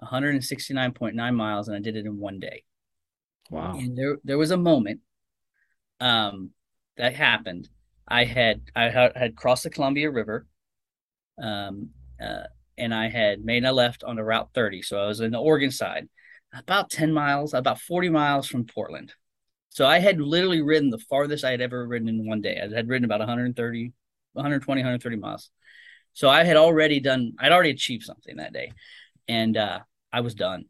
[0.03, 2.65] 169.9 miles, and I did it in one day.
[3.51, 3.75] Wow.
[3.75, 5.01] And there there was a moment
[6.01, 6.53] um,
[6.97, 7.69] that happened.
[8.09, 10.47] I had I had, had crossed the Columbia River,
[11.43, 12.45] um, uh,
[12.79, 14.81] and I had made a left on the Route 30.
[14.81, 16.09] So I was in the Oregon side,
[16.55, 19.13] about 10 miles, about 40 miles from Portland.
[19.69, 22.59] So I had literally ridden the farthest I had ever ridden in one day.
[22.59, 23.93] I had ridden about 130,
[24.33, 25.51] 120, 130 miles.
[26.13, 28.73] So I had already done, I'd already achieved something that day.
[29.29, 29.81] And uh,
[30.13, 30.65] I was done,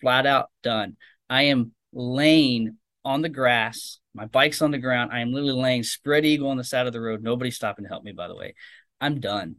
[0.00, 0.96] flat out done.
[1.28, 3.98] I am laying on the grass.
[4.14, 5.10] My bike's on the ground.
[5.12, 7.22] I am literally laying spread eagle on the side of the road.
[7.22, 8.54] Nobody's stopping to help me, by the way.
[9.00, 9.56] I'm done.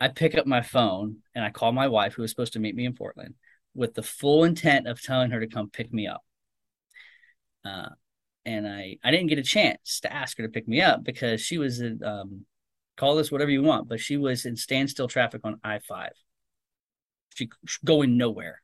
[0.00, 2.74] I pick up my phone and I call my wife, who was supposed to meet
[2.74, 3.34] me in Portland.
[3.74, 6.22] with the full intent of telling her to come pick me up.
[7.64, 7.88] Uh,
[8.44, 11.40] and I I didn't get a chance to ask her to pick me up because
[11.40, 12.44] she was in um,
[13.02, 16.12] call this whatever you want, but she was in standstill traffic on I five.
[17.34, 17.50] She
[17.84, 18.62] going nowhere,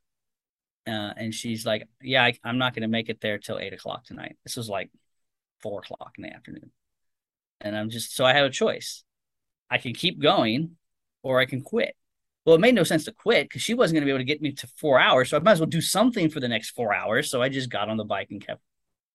[0.87, 3.73] uh, and she's like, "Yeah, I, I'm not going to make it there till eight
[3.73, 4.93] o'clock tonight." This was like
[5.61, 6.71] four o'clock in the afternoon,
[7.61, 9.03] and I'm just so I have a choice.
[9.69, 10.77] I can keep going,
[11.25, 11.97] or I can quit.
[12.47, 14.25] Well, it made no sense to quit because she wasn't going to be able to
[14.25, 16.71] get me to four hours, so I might as well do something for the next
[16.71, 17.29] four hours.
[17.29, 18.63] So I just got on the bike and kept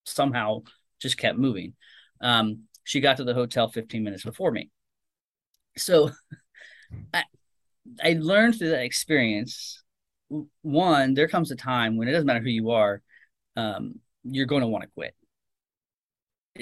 [0.03, 0.63] somehow
[0.99, 1.75] just kept moving.
[2.19, 4.69] Um, she got to the hotel 15 minutes before me.
[5.77, 6.11] So
[7.13, 7.23] I,
[8.03, 9.81] I learned through that experience.
[10.61, 13.01] One, there comes a time when it doesn't matter who you are,
[13.55, 15.15] um, you're going to want to quit.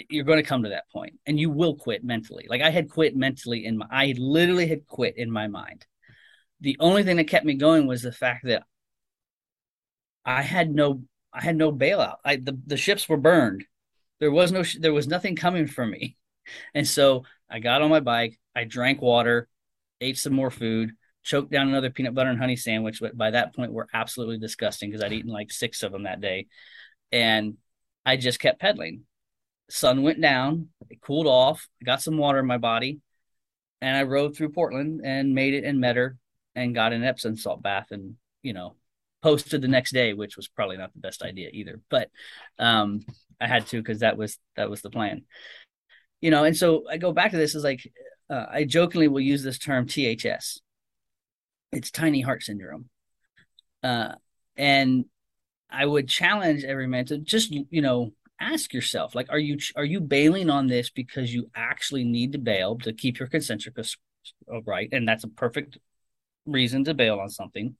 [0.09, 2.47] You're going to come to that point, and you will quit mentally.
[2.49, 5.85] Like I had quit mentally in my, I literally had quit in my mind.
[6.61, 8.63] The only thing that kept me going was the fact that
[10.23, 11.03] I had no
[11.33, 12.17] I had no bailout.
[12.23, 13.65] I the, the ships were burned.
[14.19, 16.17] There was no there was nothing coming for me.
[16.73, 19.47] And so I got on my bike, I drank water,
[19.99, 20.91] ate some more food,
[21.23, 24.89] choked down another peanut butter and honey sandwich, but by that point were absolutely disgusting
[24.89, 26.47] because I'd eaten like six of them that day.
[27.11, 27.57] And
[28.05, 29.01] I just kept pedaling.
[29.69, 32.99] Sun went down, it cooled off, I got some water in my body,
[33.81, 36.17] and I rode through Portland and made it and met her
[36.55, 38.75] and got an Epsom salt bath and you know
[39.21, 41.79] posted the next day, which was probably not the best idea either.
[41.89, 42.09] But
[42.59, 43.01] um,
[43.39, 45.23] I had to because that was that was the plan.
[46.21, 47.81] You know, and so I go back to this is like
[48.29, 50.59] uh, I jokingly will use this term THS.
[51.71, 52.89] It's tiny heart syndrome,
[53.83, 54.13] uh,
[54.55, 55.05] and
[55.69, 59.85] I would challenge every man to just you know ask yourself like are you are
[59.85, 63.95] you bailing on this because you actually need to bail to keep your concentricus
[64.65, 64.89] right?
[64.91, 65.77] And that's a perfect
[66.45, 67.75] reason to bail on something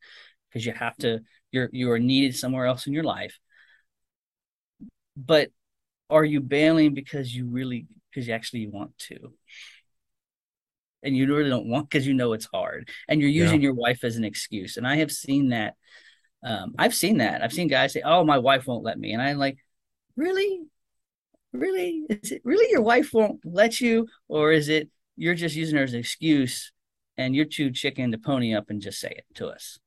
[0.49, 1.21] because you have to
[1.51, 3.37] you're you are needed somewhere else in your life.
[5.17, 5.49] But
[6.09, 9.34] are you bailing because you really because you actually want to.
[11.03, 13.66] And you really don't want because you know it's hard and you're using yeah.
[13.66, 15.74] your wife as an excuse and i have seen that
[16.43, 17.43] um, i've seen that.
[17.43, 19.57] I've seen guys say oh my wife won't let me and i'm like
[20.16, 20.62] really?
[21.53, 22.05] Really?
[22.09, 24.07] Is it really your wife won't let you?
[24.28, 26.72] Or is it you're just using her as an excuse
[27.18, 29.80] and you're too chicken to pony up and just say it to us?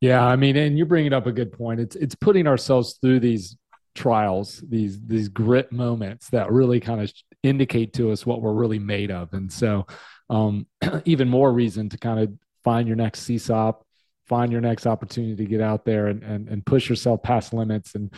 [0.00, 1.80] Yeah, I mean, and you're bringing up a good point.
[1.80, 3.56] It's it's putting ourselves through these
[3.98, 8.78] trials, these these grit moments that really kind of indicate to us what we're really
[8.78, 9.32] made of.
[9.32, 9.86] And so,
[10.30, 10.66] um,
[11.04, 12.32] even more reason to kind of
[12.64, 13.82] find your next CSAUP,
[14.26, 17.94] find your next opportunity to get out there and and, and push yourself past limits.
[17.94, 18.14] And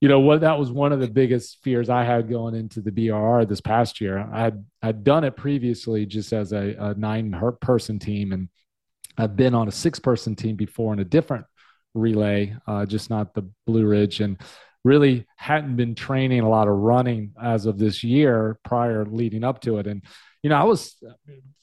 [0.00, 0.40] you know what?
[0.40, 4.00] That was one of the biggest fears I had going into the BRR this past
[4.00, 4.28] year.
[4.32, 8.48] I had I'd done it previously just as a, a nine person team and
[9.16, 11.44] I've been on a six person team before in a different
[11.94, 14.38] relay, uh, just not the Blue Ridge, and
[14.84, 19.60] really hadn't been training a lot of running as of this year prior leading up
[19.60, 19.86] to it.
[19.86, 20.02] And,
[20.42, 20.96] you know, I was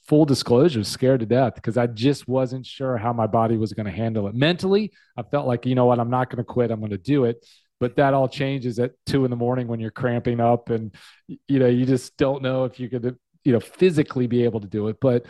[0.06, 3.86] full disclosure scared to death because I just wasn't sure how my body was going
[3.86, 4.34] to handle it.
[4.34, 6.98] Mentally, I felt like, you know what, I'm not going to quit, I'm going to
[6.98, 7.46] do it.
[7.78, 10.94] But that all changes at two in the morning when you're cramping up and,
[11.26, 14.66] you know, you just don't know if you could, you know, physically be able to
[14.66, 14.96] do it.
[15.00, 15.26] But,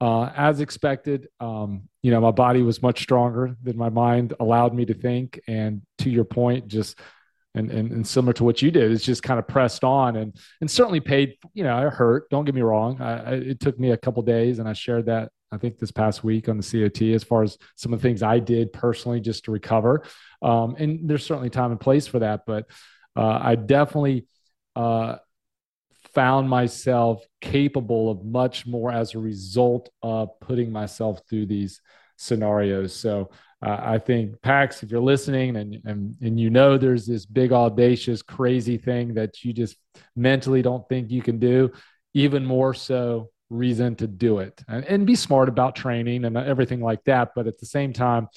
[0.00, 4.74] uh, as expected, um, you know, my body was much stronger than my mind allowed
[4.74, 5.40] me to think.
[5.46, 6.98] And to your point, just
[7.54, 10.36] and, and, and similar to what you did, it's just kind of pressed on and
[10.60, 11.36] and certainly paid.
[11.52, 12.28] You know, I hurt.
[12.30, 13.00] Don't get me wrong.
[13.00, 15.92] I, I, it took me a couple days, and I shared that I think this
[15.92, 19.20] past week on the COT as far as some of the things I did personally
[19.20, 20.02] just to recover.
[20.42, 22.66] Um, and there's certainly time and place for that, but
[23.16, 24.26] uh, I definitely
[24.74, 25.16] uh,
[26.12, 31.80] found myself capable of much more as a result of putting myself through these
[32.16, 32.94] scenarios.
[32.94, 33.30] So
[33.64, 37.52] uh, I think Pax, if you're listening and, and and you know there's this big
[37.52, 39.76] audacious crazy thing that you just
[40.14, 41.72] mentally don't think you can do,
[42.12, 46.80] even more so reason to do it and, and be smart about training and everything
[46.80, 47.30] like that.
[47.34, 48.28] But at the same time,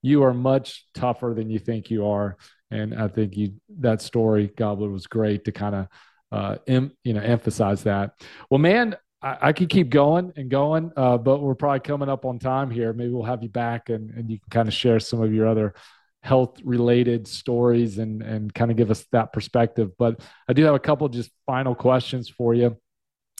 [0.00, 2.36] you are much tougher than you think you are.
[2.70, 5.86] And I think you that story, Gobbler, was great to kind of
[6.32, 8.14] uh, em, you know, emphasize that.
[8.50, 12.24] Well, man, I, I could keep going and going, uh, but we're probably coming up
[12.24, 12.92] on time here.
[12.92, 15.46] Maybe we'll have you back and, and you can kind of share some of your
[15.46, 15.74] other
[16.22, 19.90] health related stories and, and kind of give us that perspective.
[19.98, 22.76] But I do have a couple just final questions for you.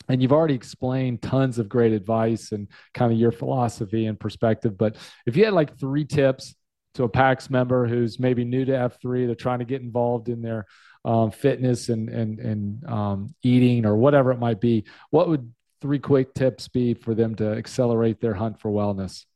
[0.09, 4.76] And you've already explained tons of great advice and kind of your philosophy and perspective.
[4.76, 6.57] But if you had like three tips
[6.95, 10.43] to a PAX member who's maybe new to F3, they're trying to get involved in
[10.43, 10.66] their
[11.05, 15.53] um, fitness and and and um, eating or whatever it might be, what would
[15.83, 19.26] three quick tips be for them to accelerate their hunt for wellness?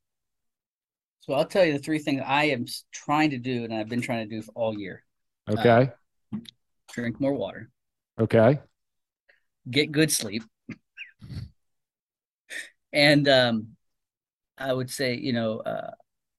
[1.20, 4.00] So I'll tell you the three things I am trying to do, and I've been
[4.00, 5.02] trying to do all year.
[5.50, 5.90] Okay.
[6.32, 6.38] Uh,
[6.92, 7.68] drink more water.
[8.18, 8.60] Okay.
[9.68, 10.44] Get good sleep.
[12.92, 13.76] and um,
[14.56, 15.90] I would say, you know, uh,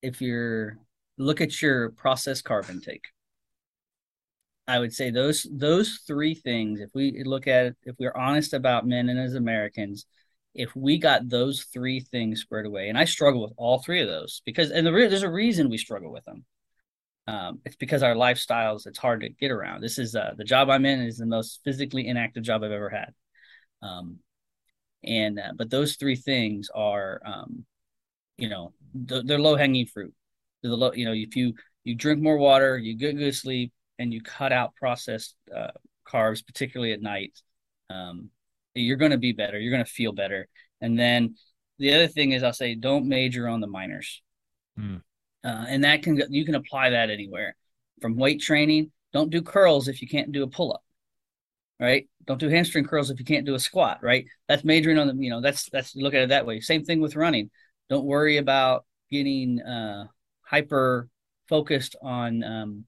[0.02, 0.78] if you're
[1.18, 3.08] look at your processed carb intake.
[4.68, 6.82] I would say those those three things.
[6.82, 10.06] If we look at it, if we're honest about men and as Americans,
[10.54, 14.08] if we got those three things squared away, and I struggle with all three of
[14.08, 16.44] those because, and the re- there's a reason we struggle with them.
[17.28, 18.88] Um, it's because our lifestyles.
[18.88, 19.82] It's hard to get around.
[19.82, 22.90] This is uh, the job I'm in is the most physically inactive job I've ever
[22.90, 23.14] had.
[23.82, 24.20] Um,
[25.04, 27.66] and uh, but those three things are, um,
[28.38, 28.74] you know,
[29.08, 30.14] th- they're low hanging fruit.
[30.62, 31.54] They're the low, you know, if you
[31.84, 35.72] you drink more water, you get good sleep, and you cut out processed uh,
[36.08, 37.34] carbs, particularly at night.
[37.90, 38.30] Um,
[38.74, 39.60] you're going to be better.
[39.60, 40.48] You're going to feel better.
[40.82, 41.36] And then
[41.80, 44.22] the other thing is, I'll say, don't major on the minors.
[44.80, 45.02] Mm.
[45.44, 47.56] Uh, and that can you can apply that anywhere,
[48.02, 48.92] from weight training.
[49.14, 50.84] Don't do curls if you can't do a pull up,
[51.80, 52.08] right?
[52.26, 54.26] Don't do hamstring curls if you can't do a squat, right?
[54.48, 56.60] That's majoring on the you know that's that's look at it that way.
[56.60, 57.50] Same thing with running.
[57.90, 60.08] Don't worry about getting uh,
[60.42, 61.08] hyper
[61.48, 62.86] focused on um,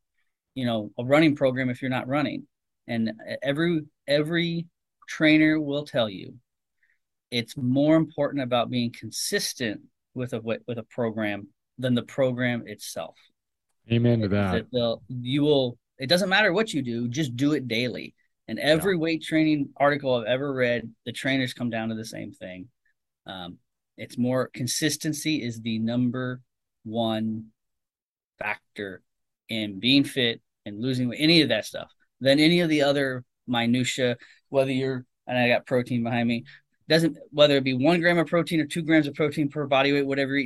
[0.60, 2.46] you know a running program if you're not running.
[2.88, 4.66] And every every
[5.08, 6.36] trainer will tell you
[7.32, 9.82] it's more important about being consistent
[10.14, 11.48] with a with a program
[11.78, 13.16] than the program itself.
[13.92, 14.66] Amen to that.
[15.08, 15.78] You will.
[15.98, 18.16] It doesn't matter what you do; just do it daily.
[18.48, 19.00] And every yeah.
[19.00, 22.68] weight training article I've ever read, the trainers come down to the same thing.
[23.28, 23.60] Um,
[23.96, 26.42] it's more consistency is the number
[26.84, 27.48] one
[28.40, 29.04] factor
[29.50, 31.92] in being fit and losing any of that stuff,
[32.22, 34.16] than any of the other minutia
[34.50, 36.46] whether you're and I got protein behind me.
[36.88, 39.94] Doesn't whether it be one gram of protein or two grams of protein per body
[39.94, 40.40] weight, whatever you're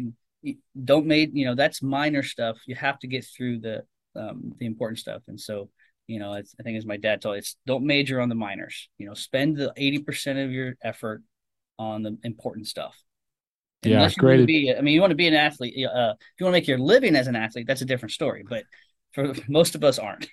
[0.43, 0.61] eating.
[0.83, 2.57] Don't make you know that's minor stuff.
[2.65, 3.83] You have to get through the
[4.15, 5.69] um, the important stuff, and so
[6.07, 8.89] you know I think as my dad told, it's don't major on the minors.
[8.97, 11.23] You know, spend the eighty percent of your effort
[11.79, 13.01] on the important stuff.
[13.83, 14.45] Yeah, Unless great.
[14.45, 15.73] Be, I mean, you want to be an athlete.
[15.77, 18.43] Uh, if you want to make your living as an athlete, that's a different story.
[18.47, 18.63] But
[19.13, 20.27] for most of us, aren't.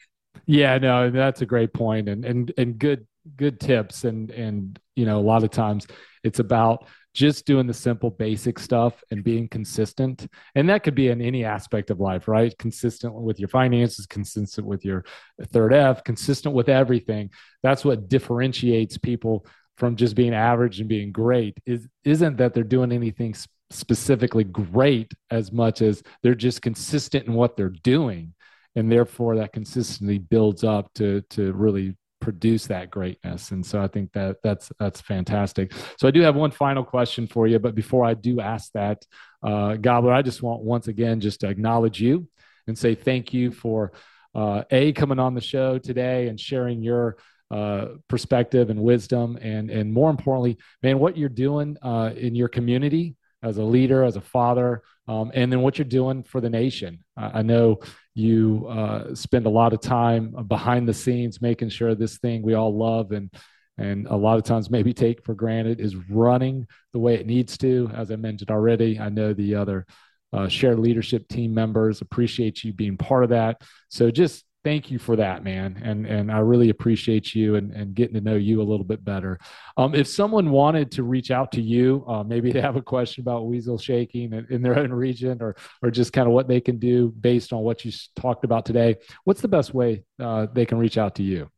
[0.47, 3.07] Yeah, no, that's a great point, and and and good
[3.37, 4.05] good tips.
[4.05, 5.87] And and you know a lot of times
[6.24, 10.28] it's about just doing the simple basic stuff and being consistent.
[10.55, 12.57] And that could be in any aspect of life right?
[12.59, 15.05] Consistent with your finances consistent with your
[15.47, 17.31] third f consistent with everything.
[17.62, 19.45] That's what differentiates people
[19.76, 23.35] from just being average and being great is isn't that they're doing anything
[23.70, 28.35] specifically great as much as they're just consistent in what they're doing
[28.77, 33.51] and therefore that consistently builds up to to really produce that greatness.
[33.51, 35.73] And so i think that that's that's fantastic.
[35.99, 39.05] So i do have one final question for you but before i do ask that
[39.43, 42.29] uh, gobbler i just want once again just to acknowledge you
[42.66, 43.93] and say thank you for
[44.35, 47.16] uh, a coming on the show today and sharing your
[47.51, 49.37] uh, perspective and wisdom.
[49.41, 54.05] And and more importantly man what you're doing uh, in your community as a leader
[54.05, 57.03] as a father um, and then what you're doing for the nation.
[57.16, 57.81] I know
[58.21, 62.55] you uh, spend a lot of time behind the scenes making sure this thing we
[62.55, 63.31] all love and
[63.79, 67.57] and a lot of times maybe take for granted is running the way it needs
[67.57, 67.91] to.
[67.95, 69.87] As I mentioned already, I know the other
[70.35, 73.62] uh, shared leadership team members appreciate you being part of that.
[73.89, 75.81] So just thank you for that, man.
[75.83, 79.05] And and I really appreciate you and, and getting to know you a little bit
[79.05, 79.39] better.
[79.77, 83.23] Um, if someone wanted to reach out to you, uh, maybe they have a question
[83.23, 86.61] about weasel shaking in, in, their own region or or just kind of what they
[86.61, 90.67] can do based on what you talked about today, what's the best way uh, they
[90.67, 91.51] can reach out to you?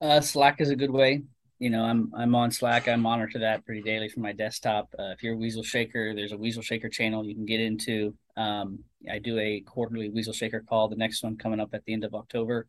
[0.00, 1.22] Uh, Slack is a good way
[1.62, 2.88] you know, I'm I'm on Slack.
[2.88, 4.92] I monitor that pretty daily from my desktop.
[4.98, 8.16] Uh, if you're a Weasel Shaker, there's a Weasel Shaker channel you can get into.
[8.36, 10.88] Um, I do a quarterly Weasel Shaker call.
[10.88, 12.66] The next one coming up at the end of October.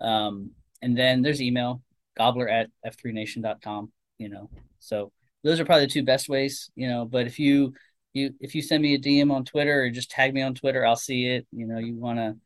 [0.00, 1.82] Um, and then there's email
[2.16, 3.92] gobbler at f3nation.com.
[4.16, 4.48] You know,
[4.78, 5.12] so
[5.44, 6.70] those are probably the two best ways.
[6.74, 7.74] You know, but if you
[8.14, 10.86] you if you send me a DM on Twitter or just tag me on Twitter,
[10.86, 11.46] I'll see it.
[11.52, 12.36] You know, you want to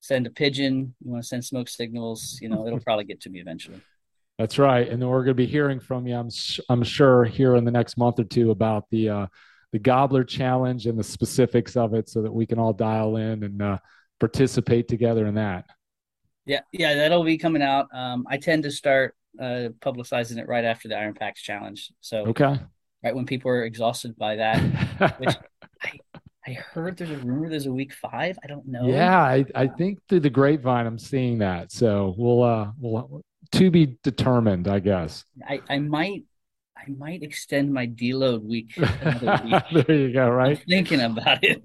[0.00, 2.38] send a pigeon, you want to send smoke signals.
[2.40, 3.82] You know, it'll probably get to me eventually.
[4.38, 6.16] That's right, and then we're going to be hearing from you.
[6.16, 6.28] I'm
[6.68, 9.26] I'm sure here in the next month or two about the uh,
[9.72, 13.44] the Gobbler Challenge and the specifics of it, so that we can all dial in
[13.44, 13.78] and uh,
[14.18, 15.66] participate together in that.
[16.46, 17.86] Yeah, yeah, that'll be coming out.
[17.94, 21.92] Um, I tend to start uh, publicizing it right after the Iron PAX Challenge.
[22.00, 22.58] So okay,
[23.04, 24.58] right when people are exhausted by that,
[25.18, 25.36] which
[25.82, 25.92] I,
[26.44, 28.36] I heard there's a rumor there's a week five.
[28.42, 28.86] I don't know.
[28.88, 31.70] Yeah, I, I think through the grapevine I'm seeing that.
[31.70, 33.22] So we'll uh we'll
[33.54, 35.24] to be determined, I guess.
[35.46, 36.24] I, I might
[36.76, 38.74] I might extend my deload week.
[38.76, 39.86] week.
[39.86, 40.28] there you go.
[40.28, 40.58] Right.
[40.58, 41.62] I'm thinking about it.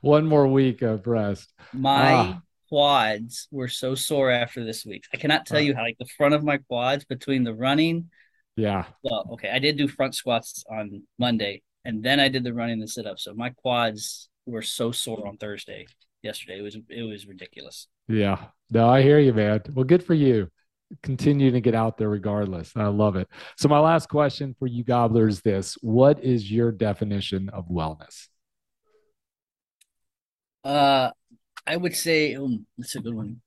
[0.00, 1.52] One more week of rest.
[1.72, 2.42] My ah.
[2.68, 5.04] quads were so sore after this week.
[5.12, 8.10] I cannot tell you how like the front of my quads between the running.
[8.56, 8.84] Yeah.
[9.02, 9.50] Well, okay.
[9.50, 13.06] I did do front squats on Monday and then I did the running and sit
[13.06, 13.18] up.
[13.18, 15.86] So my quads were so sore on Thursday
[16.22, 16.58] yesterday.
[16.58, 17.88] It was it was ridiculous.
[18.06, 18.38] Yeah.
[18.70, 19.62] No, I hear you, man.
[19.74, 20.50] Well, good for you
[21.02, 22.72] continue to get out there regardless.
[22.76, 23.28] I love it.
[23.56, 28.28] So, my last question for you gobblers this What is your definition of wellness?
[30.64, 31.10] Uh,
[31.66, 33.40] I would say um, that's a good one.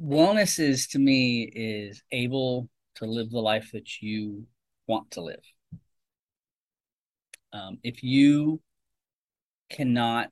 [0.00, 4.46] Wellness is to me is able to live the life that you
[4.86, 5.42] want to live.
[7.52, 8.60] Um, if you
[9.70, 10.30] cannot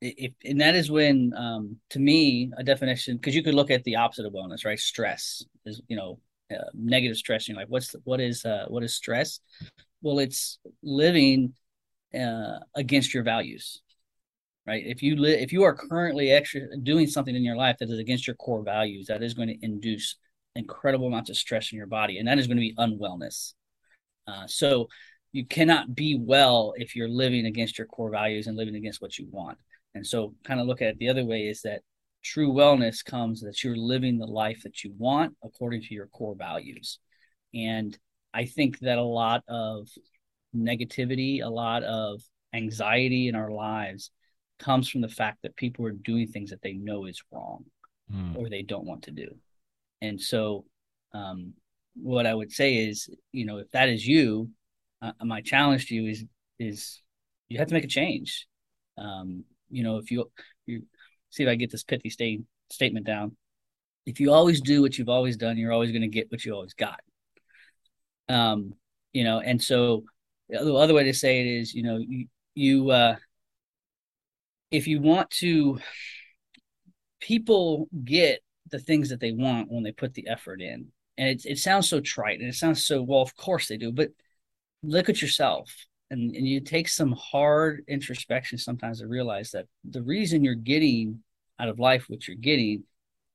[0.00, 3.82] if and that is when um to me a definition because you could look at
[3.84, 4.78] the opposite of wellness right?
[4.78, 6.18] Stress is you know
[6.52, 9.40] uh, negative stress you're like what's what is uh what is stress?
[10.02, 11.54] Well it's living
[12.14, 13.82] uh against your values
[14.66, 14.82] right?
[14.86, 17.98] If you live if you are currently extra doing something in your life that is
[17.98, 20.16] against your core values that is going to induce
[20.54, 23.54] incredible amounts of stress in your body and that is going to be unwellness.
[24.26, 24.88] Uh, so
[25.32, 29.18] you cannot be well if you're living against your core values and living against what
[29.18, 29.58] you want
[29.98, 31.82] and so, kind of look at it the other way is that
[32.22, 36.36] true wellness comes that you're living the life that you want according to your core
[36.36, 37.00] values.
[37.52, 37.98] And
[38.32, 39.88] I think that a lot of
[40.54, 42.20] negativity, a lot of
[42.54, 44.12] anxiety in our lives
[44.60, 47.64] comes from the fact that people are doing things that they know is wrong
[48.12, 48.36] mm.
[48.36, 49.34] or they don't want to do.
[50.00, 50.64] And so,
[51.12, 51.54] um,
[51.94, 54.50] what I would say is, you know, if that is you,
[55.02, 56.24] uh, my challenge to you is
[56.60, 57.02] is
[57.48, 58.46] you have to make a change.
[58.96, 60.30] Um, you know, if you
[60.66, 60.82] you
[61.30, 63.36] see if I get this pithy state, statement down,
[64.06, 66.54] if you always do what you've always done, you're always going to get what you
[66.54, 67.00] always got.
[68.28, 68.74] Um,
[69.12, 70.04] you know, and so
[70.48, 73.16] the other way to say it is, you know, you you uh,
[74.70, 75.78] if you want to,
[77.20, 78.40] people get
[78.70, 81.88] the things that they want when they put the effort in, and it it sounds
[81.88, 84.10] so trite and it sounds so well, of course they do, but
[84.82, 85.74] look at yourself
[86.10, 91.22] and, and you take some hard introspection sometimes to realize that the reason you're getting
[91.58, 92.84] out of life what you're getting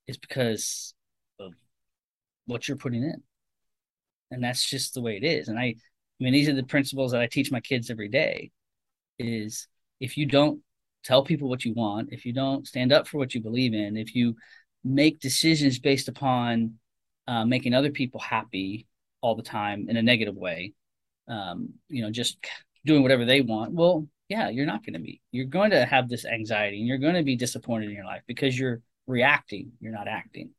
[0.07, 0.93] is because
[1.39, 1.53] of
[2.45, 3.21] what you're putting in.
[4.31, 5.47] And that's just the way it is.
[5.47, 5.75] And i
[6.23, 8.51] i mean these are the principles that i teach my kids every day
[9.19, 9.67] is
[9.99, 10.61] if you don't
[11.03, 13.97] tell people what you want if you don't stand up for what you believe in
[13.97, 14.35] if you
[14.83, 16.75] make decisions based upon
[17.27, 18.87] uh, making other people happy
[19.21, 20.73] all the time in a negative way
[21.27, 22.37] um, you know, just
[22.85, 25.21] doing whatever they want, well, yeah, you're not going to be.
[25.31, 28.21] You're going to have this anxiety and you're going to be disappointed in your life
[28.27, 30.51] because you're reacting, you're not acting.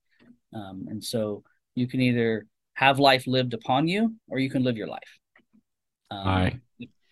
[0.52, 1.42] Um, and so
[1.74, 5.18] you can either have life lived upon you or you can live your life.
[6.10, 6.60] Um, Aye.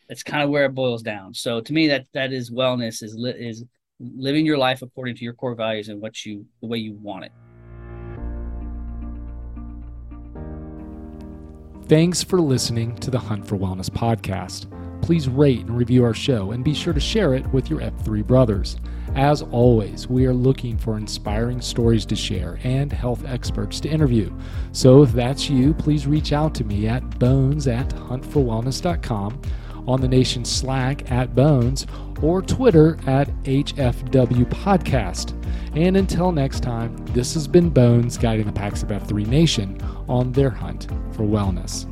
[0.08, 1.32] That's kind of where it boils down.
[1.32, 3.64] So to me, that that is wellness is li- is
[3.98, 7.24] living your life according to your core values and what you the way you want
[7.24, 7.32] it.
[11.88, 14.66] Thanks for listening to the Hunt for Wellness podcast.
[15.02, 18.24] Please rate and review our show and be sure to share it with your F3
[18.26, 18.76] brothers.
[19.14, 24.32] As always, we are looking for inspiring stories to share and health experts to interview.
[24.70, 29.42] So if that's you, please reach out to me at bones at huntforwellness.com,
[29.86, 31.86] on the nation's Slack at bones,
[32.23, 35.39] or Twitter at HFW Podcast.
[35.77, 40.51] And until next time, this has been Bones guiding the of F3 Nation on their
[40.51, 41.91] hunt for wellness.